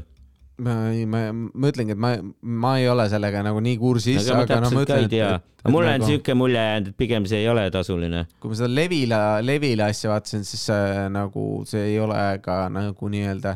[0.60, 4.60] ma ei, ma, ma ütlengi, et ma, ma ei ole sellega nagu nii kursis, aga
[4.64, 7.66] noh, ma ütlen, et, mulle on nagu, siuke mulje jäänud, et pigem see ei ole
[7.74, 8.26] tasuline.
[8.39, 13.12] kui ma seda Levila, Levila asja vaatasin, siis äh, nagu see ei ole ka nagu
[13.12, 13.55] nii-öelda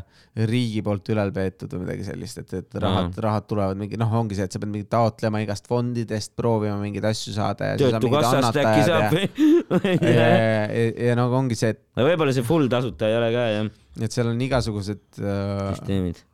[0.50, 4.12] riigi poolt ülal peetud või midagi sellist, et, et rahad mm., rahad tulevad mingi, noh,
[4.20, 7.74] ongi see, et sa pead mingi taotlema igast fondidest, proovima mingeid asju saada.
[7.80, 9.30] töötukassast äkki saab või?
[9.94, 11.84] ja, ja, ja, ja nagu ongi see, et.
[11.98, 13.74] no võib-olla see full tasuta ei ole ka jah.
[14.02, 16.24] et seal on igasugused äh, süsteemid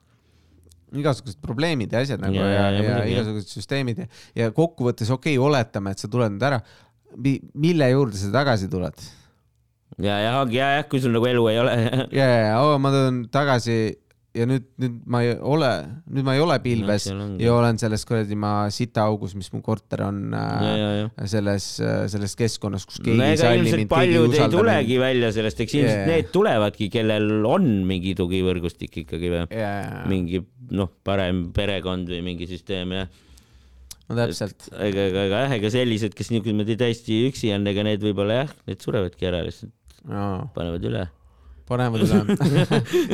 [0.96, 5.36] igasugused probleemid ja asjad nagu ja, ja, ja, ja, igasugused süsteemid ja, ja kokkuvõttes okei
[5.38, 6.60] okay,, oletame, et sa tuled nüüd ära.
[7.54, 9.06] mille juurde sa tagasi tuled?
[9.98, 11.74] ja, ja ja, jah, kui sul nagu elu ei ole.
[12.18, 13.80] ja, ja, ja ma tulen tagasi
[14.36, 15.70] ja nüüd, nüüd ma ei ole,
[16.14, 17.42] nüüd ma ei ole pilves ongi.
[17.42, 21.30] ja olen selles kuradi ma sitaaugus, mis mu korter on ja, äh, ja, ja.
[21.32, 21.66] selles,
[22.12, 25.04] selles keskkonnas, kus keegi no ei salli mind, paljud ei tulegi mind.
[25.06, 26.12] välja sellest, eks ilmselt Jaa.
[26.12, 32.10] need tulevadki, kellel on mingi tugivõrgustik ikkagi või ja, ja, ja, mingi noh, parem perekond
[32.14, 33.08] või mingi süsteem ja
[34.10, 34.70] no täpselt.
[34.74, 38.58] ega, ega, ega jah, ega sellised, kes niimoodi täiesti üksi on, ega need võib-olla jah,
[38.70, 39.74] need surevadki ära lihtsalt,
[40.54, 41.08] panevad üle.
[41.70, 42.18] Panevad üle.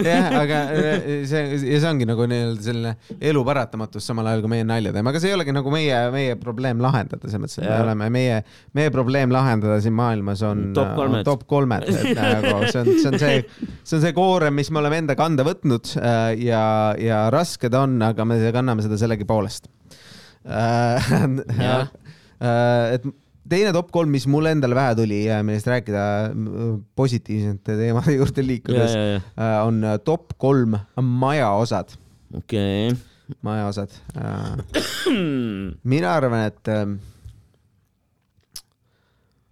[0.07, 2.92] jah, aga äh, see, ja see ongi nagu nii-öelda selline
[3.30, 6.38] elu paratamatus samal ajal kui meie nalja teeme, aga see ei olegi nagu meie, meie
[6.40, 8.40] probleem lahendada, selles mõttes, et me oleme, meie,
[8.76, 11.24] meie probleem lahendada siin maailmas on Top kolmed.
[11.28, 13.36] top kolmed, et nagu see on, see on see,
[13.82, 16.64] see on see koorem, mis me oleme enda kanda võtnud äh, ja,
[17.00, 19.70] ja raske ta on, aga me kanname seda sellegipoolest.
[20.46, 21.88] Jah.
[22.94, 23.07] et
[23.49, 28.94] teine top kolm, mis mulle endale pähe tuli, millest rääkida m- positiivsete teemade juurde liikudes,
[29.36, 31.94] ja on äh, top kolm majaosad,
[32.36, 32.90] okei
[33.42, 33.90] majaosad.
[35.92, 36.97] mina arvan, et ähm,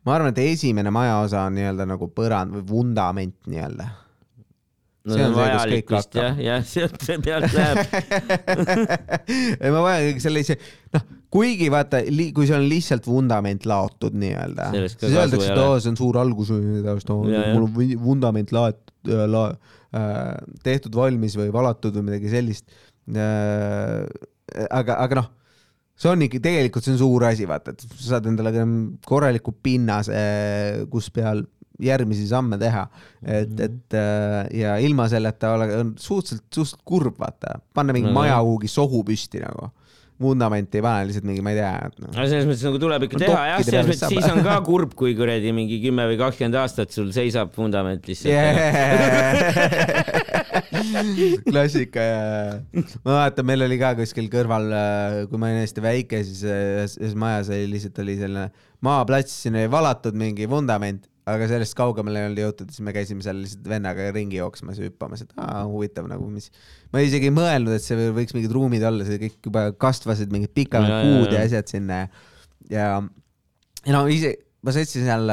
[0.07, 3.88] ma arvan, et esimene majaosa on nii-öelda nagu põrand või vundament nii-öelda.
[5.05, 6.44] No See on see, kus kõik vajalikust jah, hakkab.
[6.46, 7.76] jah, sealt see pealt läheb.
[9.62, 10.57] ei, ma vajan sellise,
[10.96, 12.00] noh, kuigi vaata,
[12.36, 16.52] kui see on lihtsalt vundament laotud nii-öelda, siis öeldakse, et oo, see on suur algus
[17.52, 19.50] mul on vun- vundament laet-, la-,
[20.64, 22.66] tehtud valmis või valatud või midagi sellist.
[24.64, 25.28] aga, aga noh,
[26.00, 28.55] see on ikka, tegelikult see on suur asi, vaata, et sa saad endale
[29.07, 30.16] korraliku pinnase,
[30.92, 31.44] kus peal
[31.83, 32.85] järgmisi samme teha,
[33.25, 33.62] et, Mhm.
[33.64, 38.37] et äh, ja ilma selleta ole, on suhteliselt, suhteliselt kurb, vaata, panna mingi No maja
[38.45, 39.70] kuhugi sohu püsti nagu.
[40.20, 42.09] vundamenti ei pane lihtsalt mingi, ma ei tea, noh.
[42.14, 44.93] no selles mõttes nagu tuleb ikka No teha jah, selles mõttes siis on ka kurb,
[44.95, 48.31] kui kuradi mingi kümme või kakskümmend aastat sul seisab vundament lihtsalt
[51.51, 52.20] klassika ja,
[53.05, 54.68] ma mäletan, meil oli ka kuskil kõrval,
[55.31, 58.47] kui ma olin hästi väike, siis ühes, ühes majas oli lihtsalt oli selline
[58.87, 63.25] maaplats, sinna oli valatud mingi vundament, aga sellest kaugemale ei olnud jõutud, siis me käisime
[63.25, 66.51] seal lihtsalt vennaga ringi jooksmas ja hüppamas, et aa huvitav nagu mis.
[66.93, 70.53] ma isegi ei mõelnud, et see võiks mingid ruumid olla, see kõik juba kasvasid mingid
[70.57, 71.47] pikad Ja, ja, puud ja ja.
[71.49, 72.09] asjad sinna ja,
[72.70, 72.89] ja,
[73.87, 75.33] ja no ise, ma sõitsin seal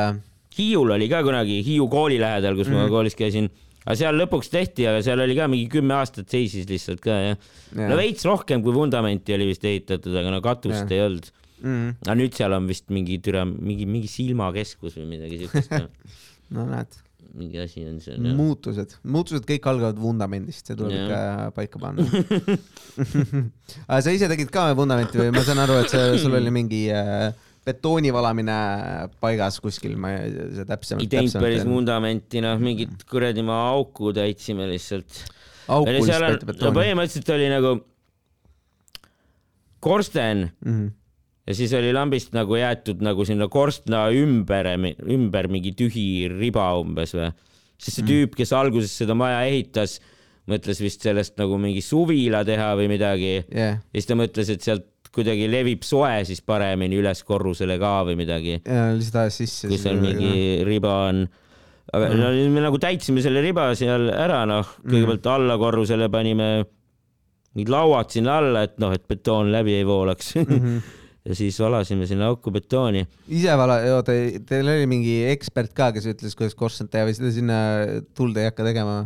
[0.51, 2.75] Hiiul oli ka kunagi Hiiu kooli lähedal, kus Mhm.
[2.75, 3.45] ma koolis käisin,
[3.85, 7.37] aga seal lõpuks tehti, aga seal oli ka mingi kümme aastat seisis lihtsalt ka jah.
[7.75, 7.87] Jah.
[7.91, 10.91] no veits rohkem kui vundamenti oli vist ehitatud, aga no katust Jah.
[10.91, 11.31] ei olnud.
[11.61, 12.01] mm,.
[12.05, 15.73] aga nüüd seal on vist mingi türa, mingi, mingi silmakeskus või midagi siukest.
[16.55, 16.97] no näed,
[17.37, 21.21] mingi asi on seal muutused, muutused kõik algavad vundamendist, see tuleb ikka
[21.55, 22.07] paika panna.
[23.91, 26.83] aga sa ise tegid ka vundamenti või ma saan aru, et see, sul oli mingi
[26.91, 27.31] äh,
[27.65, 28.55] betooni valamine
[29.21, 30.15] paigas kuskil, ma
[30.57, 31.05] saa täpsemalt.
[31.05, 31.65] ei teinud päris.
[31.67, 35.21] vundamenti, noh, mingit kuradi ma auku täitsime lihtsalt.
[35.71, 36.75] auku lihtsalt betooni.
[36.79, 37.75] põhimõtteliselt oli nagu
[39.81, 40.89] korsten Mhm.
[41.51, 44.69] Ja siis oli lambist nagu jäetud nagu sinna korstna ümber,
[45.03, 47.31] ümber mingi tühi riba umbes või.
[47.81, 49.99] siis see tüüp, kes alguses seda maja ehitas,
[50.49, 53.35] mõtles vist sellest nagu mingi suvila teha või midagi.
[53.49, 57.99] jah, ja siis ta mõtles, et sealt kuidagi levib soe siis paremini üles korrusele ka
[58.07, 59.71] või midagi, ja lihtsalt ajas sisse.
[59.71, 61.25] kui seal mingi riba on.
[61.91, 66.53] aga no, me nagu täitsime selle riba seal ära, noh, kõigepealt alla korrusele panime
[67.51, 70.47] mingid lauad sinna alla, et noh, et betoon läbi ei voolaks mm.
[70.47, 70.97] -hmm.
[71.27, 73.05] Ja siis valasime sinna auku betooni.
[73.29, 74.15] ise vala, oota,
[74.49, 77.59] teil oli mingi ekspert ka, kes ütles, kuidas korstnat teha või seda sinna
[78.17, 79.01] tuld ei hakka tegema?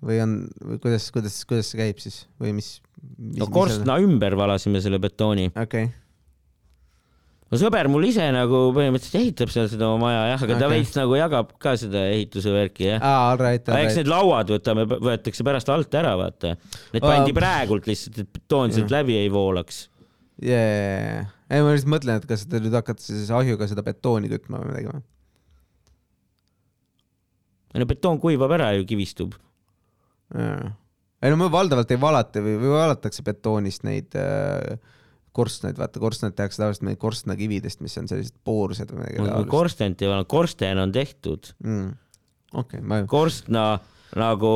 [0.00, 2.78] või on, või kuidas, kuidas, kuidas see käib siis või mis,
[3.18, 3.40] mis?
[3.42, 5.50] no korstna ümber valasime selle betooni.
[5.52, 5.90] okei okay.,
[7.50, 10.78] no sõber mul ise nagu põhimõtteliselt ehitab seal seda oma maja jah, aga ta Okei.
[10.78, 13.02] veits nagu jagab ka seda ehituse värki jah.
[13.02, 14.00] aa, all right, all aga eks right.
[14.00, 16.54] need lauad võtame, võetakse pärast alt ära, vaata.
[16.94, 19.88] Need pandi praegult lihtsalt, et betoon sealt läbi ei voolaks.
[20.40, 24.62] jajah, ei ma lihtsalt mõtlen, et kas te nüüd hakkate siis ahjuga seda betooni kütma
[24.62, 25.02] või midagi või?
[27.80, 29.36] no betoon kuivab ära ju, kivistub.
[30.34, 34.80] ei no me valdavalt ei valata või, või valatakse betoonist neid äh,
[35.36, 40.02] korstnaid, vaata korstnaid tehakse tavaliselt meil korstnakividest, mis on sellised poorsed või midagi taolist korstent
[40.02, 41.52] ei ole, korsten on tehtud.
[41.62, 41.92] mm..
[42.54, 43.66] okei okay,, ma korstna
[44.18, 44.54] nagu,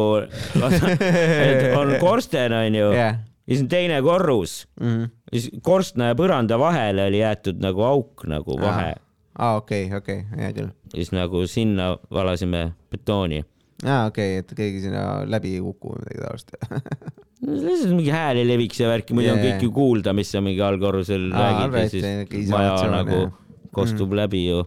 [1.78, 5.08] on korsten onju jah ja siis on teine korrus mm..
[5.32, 8.94] ja siis korstna ja põranda vahele oli jäetud nagu auk nagu vahe
[9.38, 10.70] aa, okei, okei, hea küll.
[10.92, 13.42] ja siis nagu sinna valasime betooni.
[13.84, 16.54] aa, okei, et keegi sinna läbi ei kuku või midagi taolist.
[17.68, 20.40] lihtsalt mingi hääl ei leviks ja värki, muidu on Jaa, kõik ju kuulda, mis sa
[20.44, 23.26] mingi allkorrusel räägid ja siis maja nagu
[23.74, 24.62] kostub läbi ju.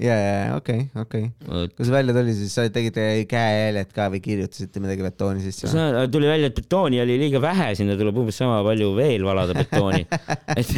[0.00, 1.30] ja, ja, okei, okei.
[1.46, 2.98] kui see välja tuli, siis tegid
[3.30, 5.70] käejäljed ka või kirjutasite midagi betooni sisse
[6.12, 10.06] tuli välja, et betooni oli liiga vähe, sinna tuleb umbes sama palju veel valada betooni,
[10.60, 10.76] et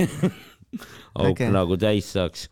[1.18, 1.32] auk Okei.
[1.32, 1.50] okay.
[1.52, 2.46] nagu täis saaks.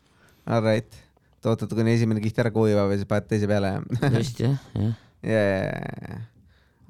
[0.50, 0.96] Alright,
[1.40, 3.76] te ootate, kuni esimene kiht ära kuivab ja siis paned teise peale
[4.18, 4.94] just jah, jah.
[5.24, 6.20] ja, ja, ja.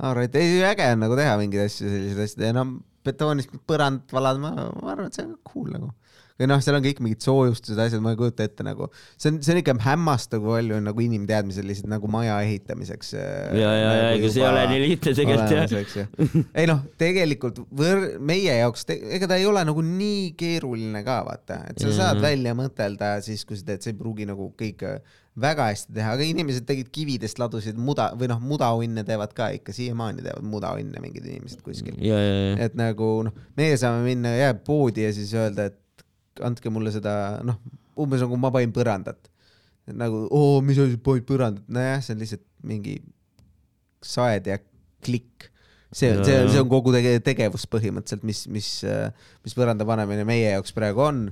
[0.01, 4.41] Alright, ei äge on nagu teha mingeid asju, selliseid asju ja noh, betoonist põrandat valada,
[4.43, 5.91] ma, ma arvan, et see on cool nagu.
[6.41, 8.89] Või noh, seal on kõik mingid soojustused, asjad, ma ei kujuta ette nagu,
[9.21, 13.13] see on, see on ikka hämmastav, kui palju on nagu inimteadmisel lihtsalt nagu maja ehitamiseks.
[13.15, 13.29] ja,
[13.61, 16.11] ja, ja ega see ei ole nii lihtne tegelikult jah.
[16.63, 21.61] ei noh, tegelikult võr-, meie jaoks, ega ta ei ole nagu nii keeruline ka vaata,
[21.71, 22.25] et sa saad Mhm.
[22.25, 25.01] välja mõtelda siis, kui sa teed, sa ei pruugi nagu kõike
[25.41, 29.73] väga hästi teha, aga inimesed tegid kividest ladusid muda või noh, mudaunne teevad ka ikka
[29.73, 31.95] siiamaani teevad mudaunne mingid inimesed kuskil.
[32.03, 35.79] ja, ja, ja, et nagu noh, meie saame minna jah poodi ja siis öelda, et
[36.47, 37.13] andke mulle seda
[37.47, 37.61] noh,
[38.01, 39.31] umbes nagu ma panin põrandat.
[39.91, 42.99] nagu oo, mis asi, panid põrandat, nojah, see on lihtsalt mingi
[44.05, 44.61] saed ja
[45.05, 45.49] klikk.
[45.93, 48.69] see on, see on, see on kogu tege-, tegevus põhimõtteliselt, mis, mis,
[49.45, 51.25] mis põranda panemine meie jaoks praegu on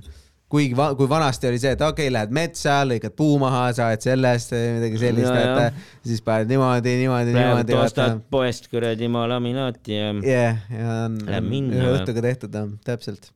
[0.49, 4.01] kuigi va kui vanasti oli see, et okei okay,, lähed metsa, lõikad puu maha, saed
[4.05, 7.75] sellest midagi sellist, et siis paned niimoodi, niimoodi, niimoodi.
[7.77, 11.91] ostad poest kuradi maalaminaati ja jah, ja on, või?
[11.93, 13.29] õhtuga tehtud, täpselt.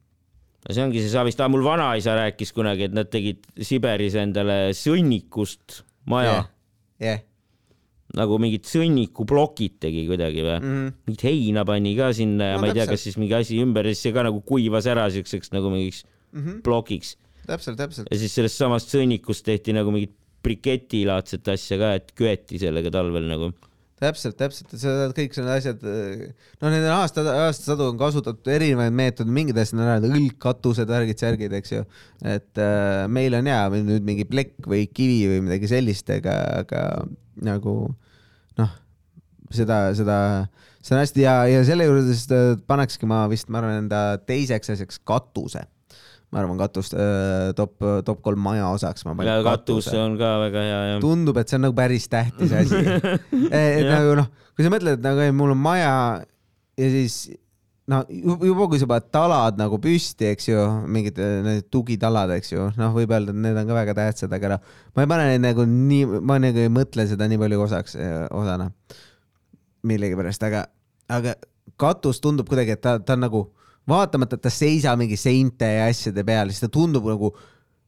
[0.68, 5.82] Ja see ongi see Savist, mul vanaisa rääkis kunagi, et nad tegid Siberis endale sõnnikust
[6.10, 6.50] maja jah,
[7.04, 7.22] jah.
[8.16, 10.70] nagu mingid sõnnikuplokid tegi kuidagi või mm.?
[10.70, 10.94] Mhm.
[11.10, 12.94] mingit heina pani ka sinna ja No no, ma ei tea, täpselt.
[12.96, 16.04] kas siis mingi asi ümber ja siis see ka nagu kuivas ära siukseks nagu mingiks
[16.34, 16.62] Mhm.
[16.66, 18.08] plokiks täpselt, täpselt.
[18.10, 23.28] ja siis sellest samast sõnnikust tehti nagu mingit briketilaadset asja ka, et köeti sellega talvel
[23.30, 23.52] nagu.
[24.04, 25.82] täpselt, täpselt, sa kõik need asjad,
[26.62, 31.20] no need on aasta, aastasadu on kasutatud erinevaid meetodeid, mingid asjad on ära, õlgkatused, värgid,
[31.24, 31.84] särgid, eks ju.
[32.36, 36.86] et äh, meil on jaa, nüüd mingi plekk või kivi või midagi sellist, aga, aga
[37.44, 37.76] nagu
[38.62, 38.74] noh,
[39.54, 40.18] seda, seda,
[40.84, 41.38] see on hästi hea.
[41.56, 45.66] Ja selle juures äh, panekski ma vist, ma arvan, enda teiseks asjaks katuse
[46.34, 47.78] ma arvan, katust äh, top,
[48.08, 50.98] top kolm maja osaks ma panen katus on ka väga hea ja.
[51.04, 52.82] tundub, et see on nagu päris tähtis asi.
[53.54, 53.94] et Jah.
[53.94, 55.94] nagu noh, kui sa mõtled, et nagu ei, mul on maja
[56.80, 57.20] ja siis
[57.92, 60.66] no ju- juba, kui sa paned talad nagu püsti, eks ju,
[60.98, 64.34] mingid äh, need tugitalad, eks ju, noh, võib öelda, et need on ka väga tähtsad,
[64.34, 67.66] aga noh, ma ei pane neid nagu nii, ma nagu ei mõtle seda nii palju
[67.68, 67.98] osaks,
[68.34, 68.72] osana
[69.86, 70.66] millegipärast, aga,
[71.12, 71.36] aga
[71.80, 73.44] katus tundub kuidagi, et ta, ta on nagu
[73.90, 77.34] vaatamata, et ta ei seisa mingi seinte ja asjade peal, siis ta tundub nagu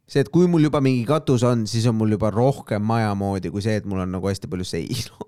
[0.06, 3.52] see, et kui mul juba mingi katus on, siis on mul juba rohkem maja moodi
[3.54, 5.28] kui see, et mul on nagu hästi palju seinu.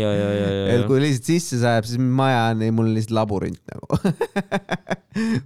[0.00, 0.88] ja, ja, ja, ja, et ja.
[0.88, 4.00] kui lihtsalt sisse sajab, siis maja on, mul lihtsalt labürint nagu.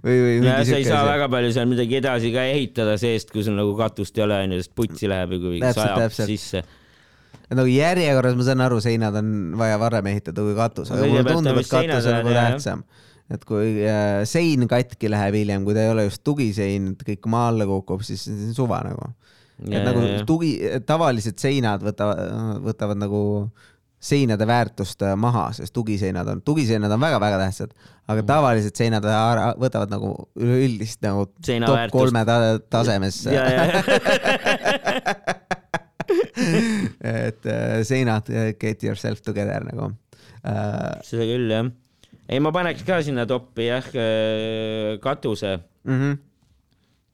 [0.05, 1.11] või, või ja sa ei saa siuke.
[1.11, 4.61] väga palju seal midagi edasi ka ehitada seest, kui sul nagu katust ei ole, onju,
[4.63, 6.31] sest putsi läheb ju, kui sajab täpselt.
[6.31, 6.63] sisse.
[7.51, 11.59] nagu järjekorras ma saan aru, seinad on vaja varem ehitada kui katus, aga mulle tundub,
[11.59, 12.87] et katus on nagu tähtsam.
[13.33, 17.27] Et kui äh, sein katki läheb hiljem, kui ta ei ole just tugisein, et kõik
[17.31, 19.09] maa alla kukub, siis see on suva nagu.
[19.67, 20.51] et nagu tugi,
[20.87, 22.21] tavalised seinad võtavad,
[22.63, 23.21] võtavad nagu
[23.99, 27.71] seinade väärtust äh, maha, sest tugiseinad on, tugiseinad on väga-väga tähtsad,
[28.07, 29.03] aga tavalised seinad
[29.59, 31.97] võtavad nagu üleüldist nagu Seina top väärtust.
[31.97, 32.37] kolme ta
[32.69, 33.25] tasemes.
[33.25, 33.63] ja, ja,
[37.27, 38.29] et äh, seinad,
[38.61, 39.91] get yourself together nagu
[41.03, 41.67] seda küll jah.
[42.29, 43.87] ei, ma paneks ka sinna toppi jah,
[45.03, 45.57] katuse,
[45.87, 46.17] Mm -hmm.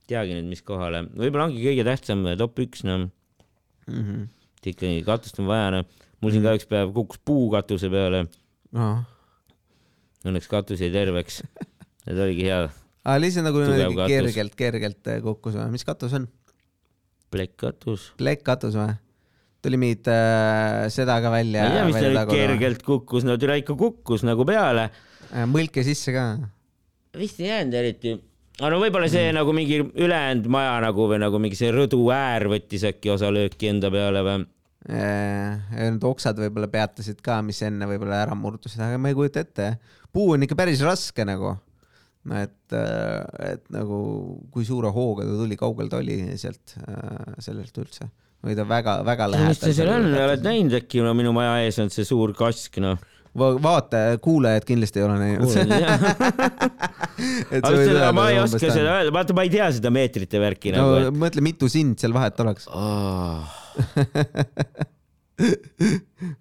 [0.09, 3.09] teagi nüüd, mis kohale, võib-olla ongi kõige tähtsam top üks, noh,
[3.87, 4.27] Mm -hmm.
[4.65, 5.85] ikkagi katust on vaja, noh.
[6.21, 8.27] mul siin ka üks päev kukkus puu katuse peale,
[8.73, 9.03] Oh.
[10.25, 11.43] õnneks katus jäi terveks.
[12.07, 12.69] et oligi hea
[13.03, 13.59] aga lihtsalt nagu
[14.07, 16.27] kergelt, kergelt äh, kukkus või, mis katus on?
[17.33, 18.13] plekkkatus.
[18.17, 18.95] plekkkatus või?
[19.63, 21.63] Tuli mingit äh, seda ka ma välja.
[21.67, 24.89] ei tea, mis ta nüüd kergelt kukkus, no türa ikka kukkus nagu peale.
[25.49, 26.27] mõlke sisse ka.
[27.17, 28.15] vist ei jäänud eriti.
[28.59, 29.37] aga no võib-olla see mm.
[29.39, 33.71] nagu mingi ülejäänud maja nagu või nagu mingi see rõdu äär võttis äkki osa lööki
[33.71, 34.43] enda peale või?
[34.83, 39.69] Need oksad võib-olla peatasid ka, mis enne võib-olla ära murdusid, aga ma ei kujuta ette.
[40.11, 41.53] puu on ikka päris raske nagu.
[42.35, 42.75] et,
[43.47, 44.01] et nagu
[44.51, 46.75] kui suure hooga ta tuli, kaugel ta oli sealt,
[47.39, 48.09] sellelt üldse
[48.43, 50.45] või ta väga-väga mis ta seal on, oled lähedal.
[50.45, 52.99] näinud äkki, no minu maja ees on see suur kask, noh.
[53.33, 55.47] vaata, kuulajad kindlasti ei ole näinud.
[57.63, 60.97] aga ma ei oska seda öelda, vaata, ma ei tea seda meetrite värki no nagu,
[61.07, 61.21] et.
[61.23, 62.67] mõtle, mitu sind seal vahet oleks.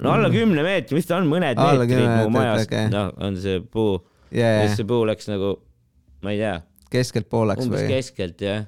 [0.02, 3.38] no alla kümne meetri, mis ta on, mõned Alla meetrid mu majast okei., noh, on
[3.40, 3.96] see puu.
[4.34, 5.54] yeah, siis see puu läks nagu,
[6.26, 6.58] ma ei tea,
[6.92, 7.94] keskelt pooleks umbes või?
[7.94, 8.66] keskelt jah.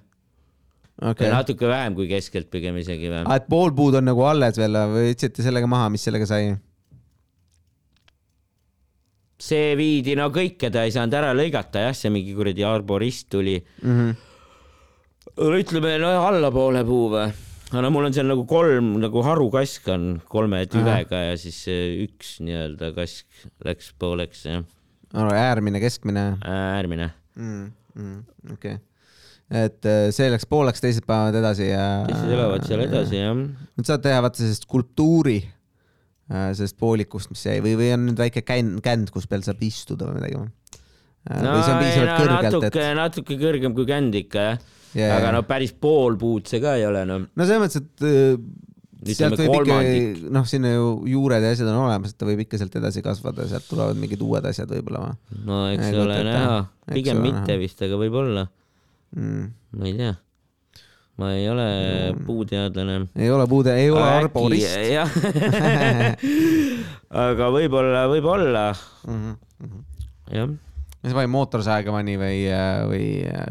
[1.03, 3.25] okay., natuke vähem kui keskelt pigem isegi või.
[3.35, 6.55] et pool puud on nagu alles veel või võtsite sellega maha, mis sellega sai?
[9.45, 13.59] see viidi, no kõike ta ei saanud ära lõigata jah, see mingi kuradi arborist tuli.
[13.83, 14.15] Mhm.
[15.41, 17.27] no ütleme, no allapoole puu või?
[17.75, 22.37] no mul on seal nagu kolm nagu harukask on kolme tüvega ja siis eh, üks
[22.45, 24.63] nii-öelda kask läks pooleks jah,
[25.15, 27.11] äärmine, keskmine äärmine.
[27.35, 27.73] mm,.
[27.95, 28.94] Mm, okei okay.,
[29.55, 31.89] et äh, see läks pooleks, teised panevad edasi ja.
[32.09, 33.35] teised elavad seal edasi jah.
[33.39, 38.23] nüüd saad teha vaata sellist skulptuuri äh, sellest poolikust, mis jäi või, või on nüüd
[38.27, 40.53] väike känd, känd, kus peal saab istuda või midagi või?
[41.25, 45.41] või see on piisavalt kõrgelt, natuke, natuke kõrgem kui känd ikka jah Jaa, aga no
[45.47, 47.25] päris pool puud see ka ei ole noh.
[47.27, 50.05] no selles mõttes, et äh, sealt võib kolmandik.
[50.21, 53.03] ikka, noh, sinna ju juured ja asjad on olemas, et ta võib ikka sealt edasi
[53.05, 56.61] kasvada, sealt tulevad mingid uued asjad võib-olla või no eks Ei ole näha,
[56.93, 57.61] pigem mitte näha.
[57.65, 58.47] vist, aga võib-olla,
[59.17, 59.49] mm..
[59.79, 60.13] ma ei tea.
[61.19, 61.67] ma ei ole
[62.27, 62.97] puuteadlane.
[63.17, 64.77] ei ole puude, ei ole arborist.
[64.91, 65.11] jah,
[67.25, 68.65] aga võib-olla, võib-olla
[69.07, 69.35] Mhm.
[70.35, 70.49] jah.
[71.05, 72.39] see pani mootorsaega pani või,
[72.91, 73.07] või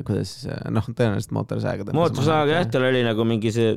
[0.07, 0.35] kuidas,
[0.73, 1.93] noh, tõenäoliselt mootorsaega.
[1.95, 3.75] mootorsaaga jah, tal oli nagu mingi see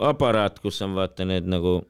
[0.00, 1.80] aparaat, kus on vaata need nagu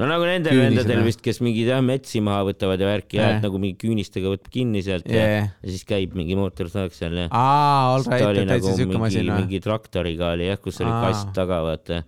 [0.00, 3.36] no nagu nendel vendadel vist, kes mingeid jah metsi maha võtavad ja värki ja Jah.
[3.38, 5.52] et nagu mingi küünistega võtab kinni sealt ja, Yeah.
[5.62, 8.90] ja siis käib mingi mootorsaag seal ja aa, all right, oli et täitsa nagu siuke
[8.90, 9.38] mingi, masin või?
[9.44, 11.04] mingi traktoriga oli jah, kus oli Aa.
[11.06, 12.00] kast taga vaata,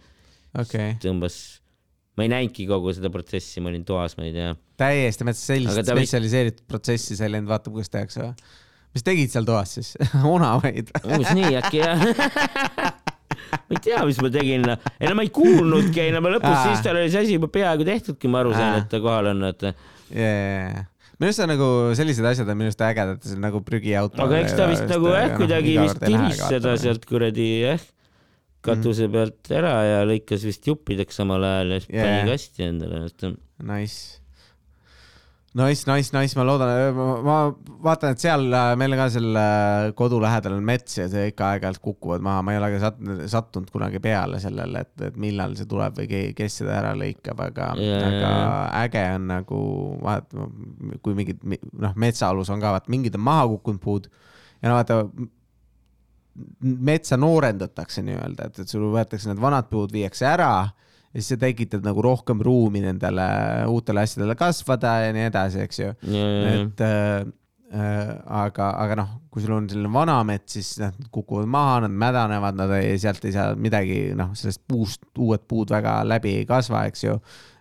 [0.65, 1.39] okei, tõmbas,
[2.19, 4.51] ma ei näinudki kogu seda protsessi, ma olin toas, ma ei tea.
[4.83, 8.35] täiesti, mõtlesin sellist ta vist- spetsialiseeritud protsessi sa ei läinud vaatama, kuidas tehakse või?
[8.97, 9.95] mis tegid seal toas siis?
[10.37, 10.91] onavaid?
[11.05, 12.03] umbes nii äkki jah
[13.53, 16.59] ma ei tea, mis ma tegin, ei no ma ei kuulnudki, ei no ma lõpus
[16.67, 19.33] siis tal oli see asi juba peaaegu tehtud, kui ma aru sain, et ta kohal
[19.33, 20.85] on, et jaa,
[21.17, 21.69] minu arust on nagu
[21.99, 24.21] sellised asjad on minu arust ägedad, see on nagu prügiauto.
[24.25, 27.09] aga eks ta vist nagu jah, kuidagi vist tiris seda sealt.
[27.09, 27.89] kuradi jah,
[28.67, 32.07] katuse pealt ära ja lõikas vist juppideks samal ajal ja siis Jaa.
[32.07, 33.03] pani kasti endale,
[33.57, 34.21] Nice.
[35.57, 36.69] Nice, nice, nice, ma loodan,
[37.25, 37.37] ma
[37.87, 41.47] vaatan, et seal äh, meil ka seal äh, kodu lähedal on mets ja see ikka
[41.55, 42.91] aeg-ajalt kukuvad maha, ma ei ole ka
[43.33, 47.41] sattunud, kunagi peale sellele, et, et millal see tuleb või ke- kes seda ära lõikab,
[47.47, 49.63] aga Jaa, aga äge on nagu
[50.05, 50.49] vaata,
[51.07, 54.11] kui mingid mi- noh, metsaalus on ka vaata, mingid on maha kukkunud puud
[54.61, 55.01] ja no vaata
[56.61, 60.51] metsa noorendatakse nii-öelda, et, et sul võetakse need vanad puud, viiakse ära
[61.17, 63.25] ja siis sa tekitad nagu rohkem ruumi nendele
[63.73, 65.95] uutele asjadele kasvada ja nii edasi, eks ju.
[66.13, 67.25] et äh,
[67.73, 68.13] äh,
[68.43, 72.61] aga, aga noh, kui sul on selline vana mets, siis nad kukuvad maha, nad mädanevad,
[72.61, 76.85] nad ei, sealt ei saa midagi, noh, sellest puust uued puud väga läbi ei kasva,
[76.91, 77.17] eks ju.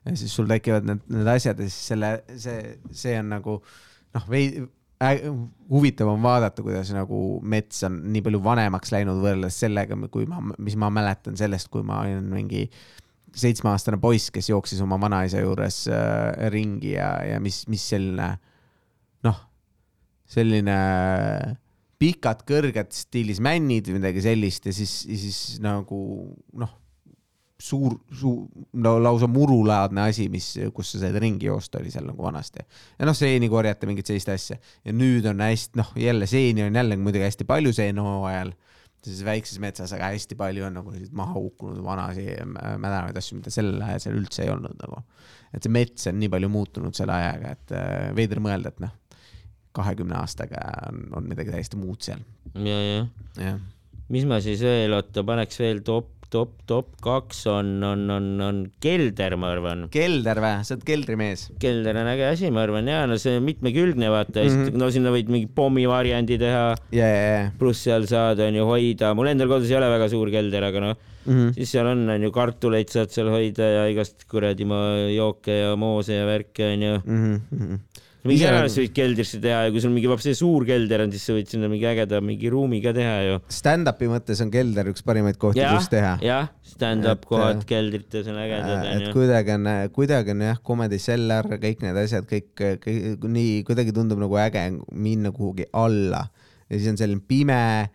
[0.05, 4.27] ja siis sul tekivad need, need asjad ja siis selle, see, see on nagu noh,
[4.31, 4.65] vei-,
[5.71, 10.43] huvitav on vaadata, kuidas nagu mets on nii palju vanemaks läinud võrreldes sellega, kui ma,
[10.59, 12.67] mis ma mäletan sellest, kui ma olin mingi
[13.35, 18.29] seitsmeaastane poiss, kes jooksis oma vanaisa juures äh, ringi ja, ja mis, mis selline
[19.25, 19.41] noh,
[20.29, 20.77] selline
[22.01, 25.99] pikad, kõrged stiilis männid või midagi sellist ja siis, siis nagu
[26.59, 26.73] noh,
[27.61, 28.45] suur, suur,
[28.83, 32.65] no lausa murulaadne asi, mis, kus sa said ringi joosta, oli seal nagu vanasti.
[32.99, 36.75] ja noh, seeni korjata, mingit sellist asja ja nüüd on hästi, noh, jälle seeni on
[36.75, 38.53] jälle muidugi hästi palju seenhooajal
[39.05, 43.53] siis väikses metsas, aga hästi palju on nagu selliseid maha kukkunud vanasi mädanevaid asju, mida
[43.53, 45.03] sel ajal seal üldse ei olnud nagu.
[45.53, 48.95] et see mets on nii palju muutunud selle ajaga, et äh, veider mõelda, et noh,
[49.75, 52.23] kahekümne aastaga on, on midagi täiesti muud seal.
[52.55, 53.05] ja, ja
[53.39, 53.61] jah,
[54.13, 58.61] mis ma siis veel, oota, paneks veel top, top, top kaks on, on, on, on
[58.83, 59.85] kelder, ma arvan.
[59.93, 61.47] kelder või, sa oled keldrimees?
[61.61, 64.61] kelder on äge asi, ma arvan ja no see mitmekülgne vaata mm.
[64.61, 64.79] -hmm.
[64.81, 66.63] no sinna võid mingi pommivariandi teha,
[66.95, 70.09] ja, ja, ja pluss seal saad on ju hoida, mul endal kodus ei ole väga
[70.13, 70.95] suur kelder, aga noh,
[71.25, 71.33] mm.
[71.33, 71.53] -hmm.
[71.57, 74.67] siis seal on, on ju kartuleid saad seal hoida ja igast kuradi
[75.15, 77.01] jooke ja moose ja värke on ju.
[77.05, 77.79] Mm -hmm.
[78.25, 81.25] Mingi Ise- ära võid keldrisse teha ja kui sul mingi see suur kelder on, siis
[81.29, 83.39] sa võid sinna mingi ägeda mingi ruumi ka teha ju.
[83.53, 86.15] Stand-up'i mõttes on kelder üks parimaid kohti, kus teha.
[86.25, 89.11] jah, stand-up Et, kohad äh, keldrites on ägedad et onju.
[89.15, 92.49] kuidagi on, kuidagi on jah, Comedy Cellar, kõik need asjad, kõik,
[92.85, 96.25] kõik nii kuidagi tundub nagu äge minna kuhugi alla
[96.65, 97.93] ja siis on selline pime äh,,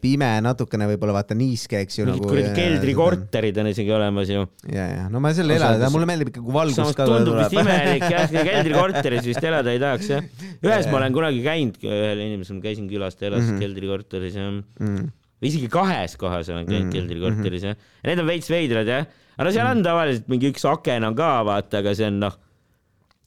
[0.00, 2.06] pime natukene võib-olla vaata niiske, eks ju.
[2.08, 4.46] mingid kuradi keldrikorterid on isegi olemas ju.
[4.72, 7.36] ja, ja no ma seal ei ela, mulle meeldib ikka, kui valgus samas ka tundub
[7.36, 10.24] vist imelik jah, keldrikorteris vist elada ei tahaks jah.
[10.64, 13.58] ühes ma olen kunagi käinud, ühel inimesel ma käisin külas, ta elas Mhm.
[13.60, 14.54] keldrikorteris jah.
[14.80, 15.10] mm..
[15.42, 17.76] või isegi kahes kohas olen käinud Mhm, keldrikorteris jah.
[17.76, 19.04] ja need on veits veidrad jah.
[19.36, 22.38] aga no seal on tavaliselt mingi üks aken on ka vaata, aga see on noh,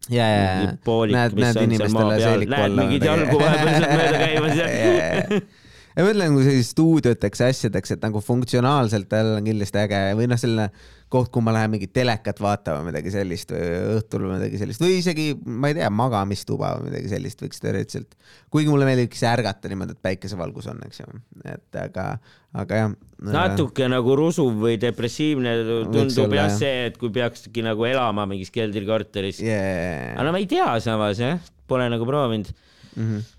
[0.10, 2.82] ja, ja, ja näed, mis näed on seal maa inimestele seeliku näed alla.
[2.82, 5.40] mingit jalgu vahepeal sealt mööda käimas ja.
[5.96, 10.02] Ja ma ütlen nagu sellist stuudioteks ja asjadeks, et nagu funktsionaalselt tal on kindlasti äge
[10.20, 10.70] või noh, selline
[11.12, 14.98] koht, kuhu ma lähen mingit telekat vaatama, midagi sellist või õhtul või midagi sellist või
[15.00, 18.18] isegi, ma ei tea, magamistuba või midagi sellist võiks teoreetiliselt.
[18.52, 21.22] kuigi mulle meeldibki ärgata niimoodi, et päikesevalgus on, eks ju,
[21.54, 22.08] et aga,
[22.58, 22.98] aga jah.
[23.32, 25.56] natuke nagu rusuv või depressiivne
[25.94, 30.12] tundub jah see, et kui peakski nagu elama mingis keldrikorteris yeah..
[30.18, 31.40] aga no ma ei tea samas jah,
[31.70, 33.08] pole nagu proovinud mm.
[33.08, 33.32] -hmm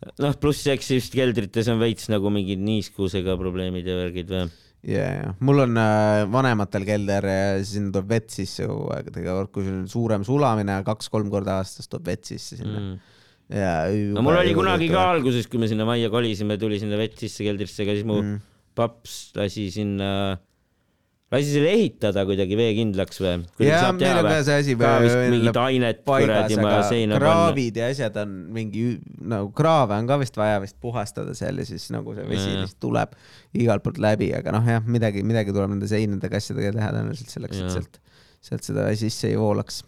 [0.00, 4.48] noh, pluss eks just keldrites on veits nagu mingid niiskusega probleemid ja värgid või?
[4.88, 9.54] ja, ja mul on äh, vanematel kelder ja sinna tuleb vett sisse kogu aeg, tegelikult
[9.54, 13.16] kui sul on suurem sulamine, kaks-kolm korda aastas tuleb vett sisse sinna mm.
[13.60, 13.74] ja.
[14.16, 17.44] no mul oli kunagi ka alguses, kui me sinna majja kolisime, tuli sinna vett sisse
[17.44, 18.38] keldrisse, aga siis mu mm.
[18.78, 20.38] paps lasi sinna
[21.30, 23.34] lasi selle ehitada kuidagi veekindlaks või?
[23.62, 24.76] jaa, meil on ka see asi.
[24.78, 27.20] ka vist mingit ainet kuradi maja seina panna.
[27.22, 28.86] kraavid ja asjad on mingi,
[29.34, 32.80] nagu kraave on ka vist vaja vist puhastada seal ja siis nagu see vesi lihtsalt
[32.82, 33.14] tuleb
[33.62, 37.62] igalt poolt läbi, aga noh, jah, midagi, midagi tuleb nende seinadega, asjadega teha tõenäoliselt selleks,
[37.62, 38.02] et sealt,
[38.50, 39.84] sealt seda sisse ei voolaks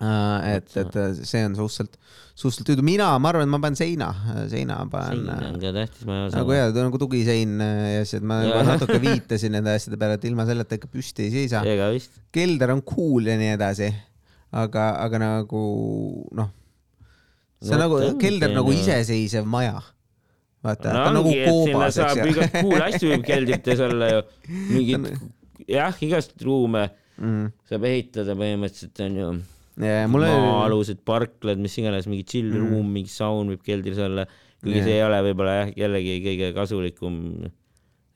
[0.00, 1.96] et, et see on suhteliselt,
[2.36, 4.10] suhteliselt tüütu, mina, ma arvan, et ma panen seina,
[4.50, 5.24] seina panen.
[5.24, 6.42] sein on ka tähtis, ma ei osa.
[6.42, 10.46] nagu jaa, nagu tugisein ja asjad, ma juba natuke viitasin nende asjade peale, et ilma
[10.48, 11.64] selleta ikka püsti ei seisa.
[12.34, 13.90] kelder on cool ja nii edasi,
[14.52, 15.64] aga, aga nagu
[16.36, 16.52] noh,
[17.62, 19.78] see on nagu kelder nagu iseseisev maja
[20.66, 22.28] vaata no,, ta on nagu koobas, eks ju.
[22.32, 24.22] igast cool asju keldrites olla ju,
[24.72, 25.10] mingid
[25.78, 27.52] jah, igast ruume mm.
[27.70, 29.30] saab ehitada põhimõtteliselt onju
[29.76, 32.68] maa-alused parklad, mis iganes, mingi chill mm.
[32.70, 34.26] room, mingi saun võib keldris olla,
[34.62, 34.88] kuigi yeah.
[34.88, 37.18] see ei ole võib-olla jah, jällegi kõige kasulikum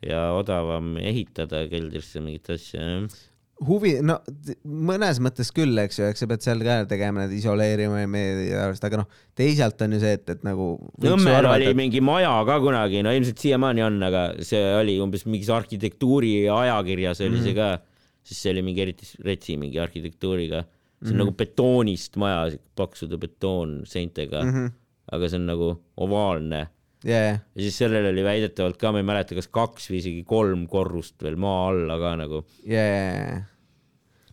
[0.07, 3.21] ja odavam ehitada keldrisse mingit asja, jah
[3.67, 4.17] huvi, no
[4.65, 8.49] mõnes mõttes küll, eks ju, eks sa pead seal ka tegema need isoleerima ja meie
[8.57, 10.73] arust, aga noh, teisalt on ju see, et, et nagu.
[11.05, 11.79] Nõmmel oli et...
[11.79, 17.21] mingi maja ka kunagi, no ilmselt siiamaani on, aga see oli umbes mingis arhitektuuri ajakirjas
[17.21, 17.49] oli mm -hmm.
[17.49, 20.65] see ka, siis see oli mingi eriti retsi mingi arhitektuuriga
[21.01, 21.25] see on mm -hmm.
[21.25, 24.43] nagu betoonist maja, paksude betoonseintega.
[24.43, 24.73] Mm, -hmm.
[25.13, 26.69] aga see on nagu ovaalne.
[27.05, 27.33] Yeah..
[27.33, 27.39] ja.
[27.57, 31.37] Siis sellel oli väidetavalt ka, ma ei mäleta, kas kaks või isegi kolm korrust veel
[31.37, 32.45] maa alla ka nagu.
[32.67, 33.49] Yeah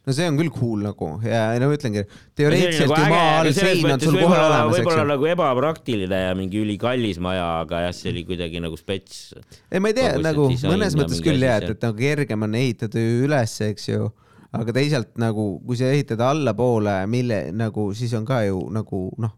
[0.07, 1.09] no see on küll cool nagu.
[1.28, 2.05] Ja no ütlengi,
[2.38, 4.78] teoreetiliselt nagu ju maa all sein on sul kohe olemas, ju.
[4.78, 9.36] võib-olla nagu ebapraktiline ja mingi ülikallis maja, aga jah, see oli kuidagi nagu spets.
[9.68, 13.03] ei, ma ei tea, nagu mõnes mõttes küll jah, et, et nagu kergem on ehitada
[13.03, 14.07] ülesse, eks ju
[14.56, 19.34] aga teisalt nagu, kui sa ehitad allapoole, mille nagu siis on ka ju nagu noh,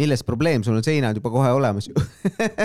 [0.00, 1.94] milles probleem, sul on seinad juba kohe olemas ju.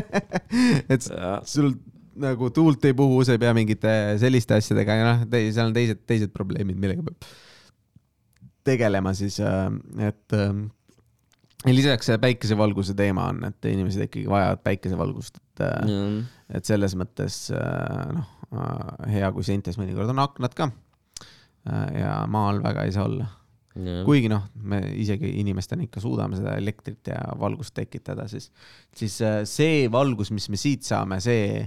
[0.91, 1.05] Et
[1.45, 1.76] sul
[2.20, 6.01] nagu tuult ei puhu, sa ei pea mingite selliste asjadega ja noh, seal on teised,
[6.09, 7.30] teised probleemid, millega peab
[8.70, 9.70] tegelema siis, äh,
[10.09, 10.57] et äh,
[11.65, 16.20] ja lisaks päikesevalguse teema on, et inimesed ikkagi vajavad päikesevalgust, et mm.,
[16.57, 18.30] et selles mõttes noh,
[19.05, 20.70] hea, kui seintes mõnikord on aknad ka.
[20.72, 20.88] Äh,
[21.68, 23.28] ja maal väga ei saa olla.
[24.05, 28.49] kuigi noh, me isegi inimestena ikka suudame seda elektrit ja valgust tekitada, siis,
[28.95, 31.62] siis äh, see valgus, mis me siit saame, see,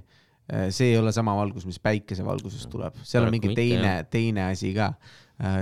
[0.53, 4.75] äh, see ei ole sama valgus, mis päikesevalgusest tuleb, seal on mingi teine, teine asi
[4.77, 4.93] ka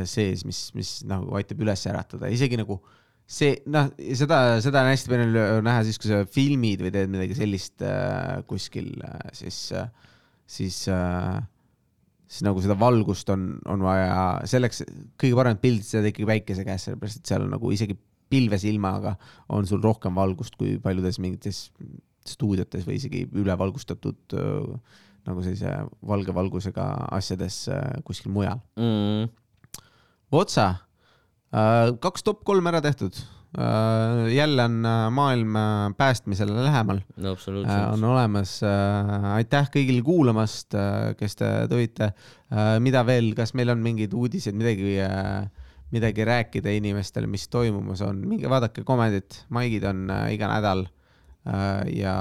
[0.08, 2.80] sees, mis, mis nagu aitab üles äratada, isegi nagu
[3.30, 7.36] see noh, seda, seda on hästi palju näha siis, kui sa filmid või teed midagi
[7.38, 9.86] sellist äh, kuskil äh,, siis äh,,
[10.50, 11.38] siis äh,
[12.30, 14.84] siis nagu seda valgust on, on vaja selleks,
[15.18, 17.96] kõige parem pildid saada ikkagi päikese käes, sellepärast et seal on nagu isegi
[18.30, 19.16] pilves ilmaga
[19.50, 21.64] on sul rohkem valgust kui paljudes mingites
[22.30, 24.36] stuudiotes või isegi ülevalgustatud
[25.26, 25.72] nagu sellise
[26.06, 27.64] valge valgusega asjades
[28.06, 28.62] kuskil mujal.
[28.78, 29.26] Mm..
[30.30, 30.68] Otsa,
[31.50, 33.18] kaks top kolm ära tehtud
[34.30, 35.62] jälle on äh, maailm äh,
[35.96, 37.36] päästmisele lähemal no,.
[37.92, 38.60] on olemas,
[39.34, 40.76] aitäh kõigile kuulamast,
[41.18, 42.12] kes te tulite.
[42.78, 44.96] mida veel, kas meil on mingeid uudiseid, midagi,
[45.90, 50.86] midagi rääkida inimestele, mis toimumas on, minge vaadake Comedit, maigid on iga nädal
[51.90, 52.14] ja.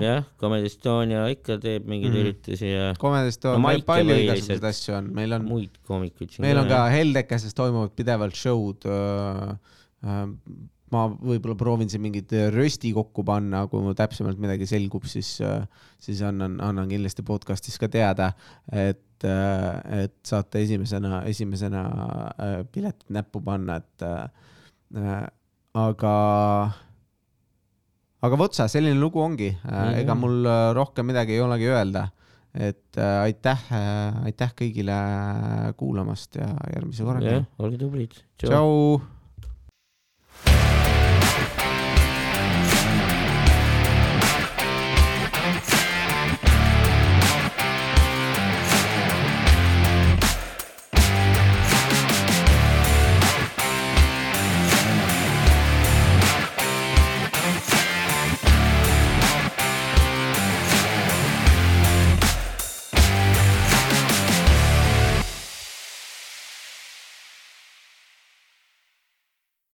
[0.00, 2.20] jah, Comedy Estonia ikka teeb mingeid mm.
[2.24, 2.92] üritusi ja.
[3.00, 5.48] Comedy Estonia no,, palju igasuguseid asju on, meil on.
[5.48, 6.36] muid koomikuid.
[6.44, 9.56] meil on ka Heldekeses toimuvad pidevalt show'd Äh,
[10.04, 15.66] ma võib-olla proovin siin mingit rösti kokku panna, kui mul täpsemalt midagi selgub, siis, äh,
[16.02, 18.30] siis annan, annan kindlasti podcast'is ka teada,
[18.70, 21.84] et, äh, et saate esimesena, esimesena
[22.72, 24.06] piletid näppu panna, et
[25.76, 26.12] aga,
[28.22, 29.50] aga vot sa, selline lugu ongi
[29.98, 32.06] ega mul rohkem midagi ei olegi öelda
[32.56, 34.96] et äh, aitäh äh,, aitäh kõigile
[35.76, 37.34] kuulamast ja järgmise korrani.
[37.34, 38.16] jah, olge tublid.
[38.40, 38.96] tšau.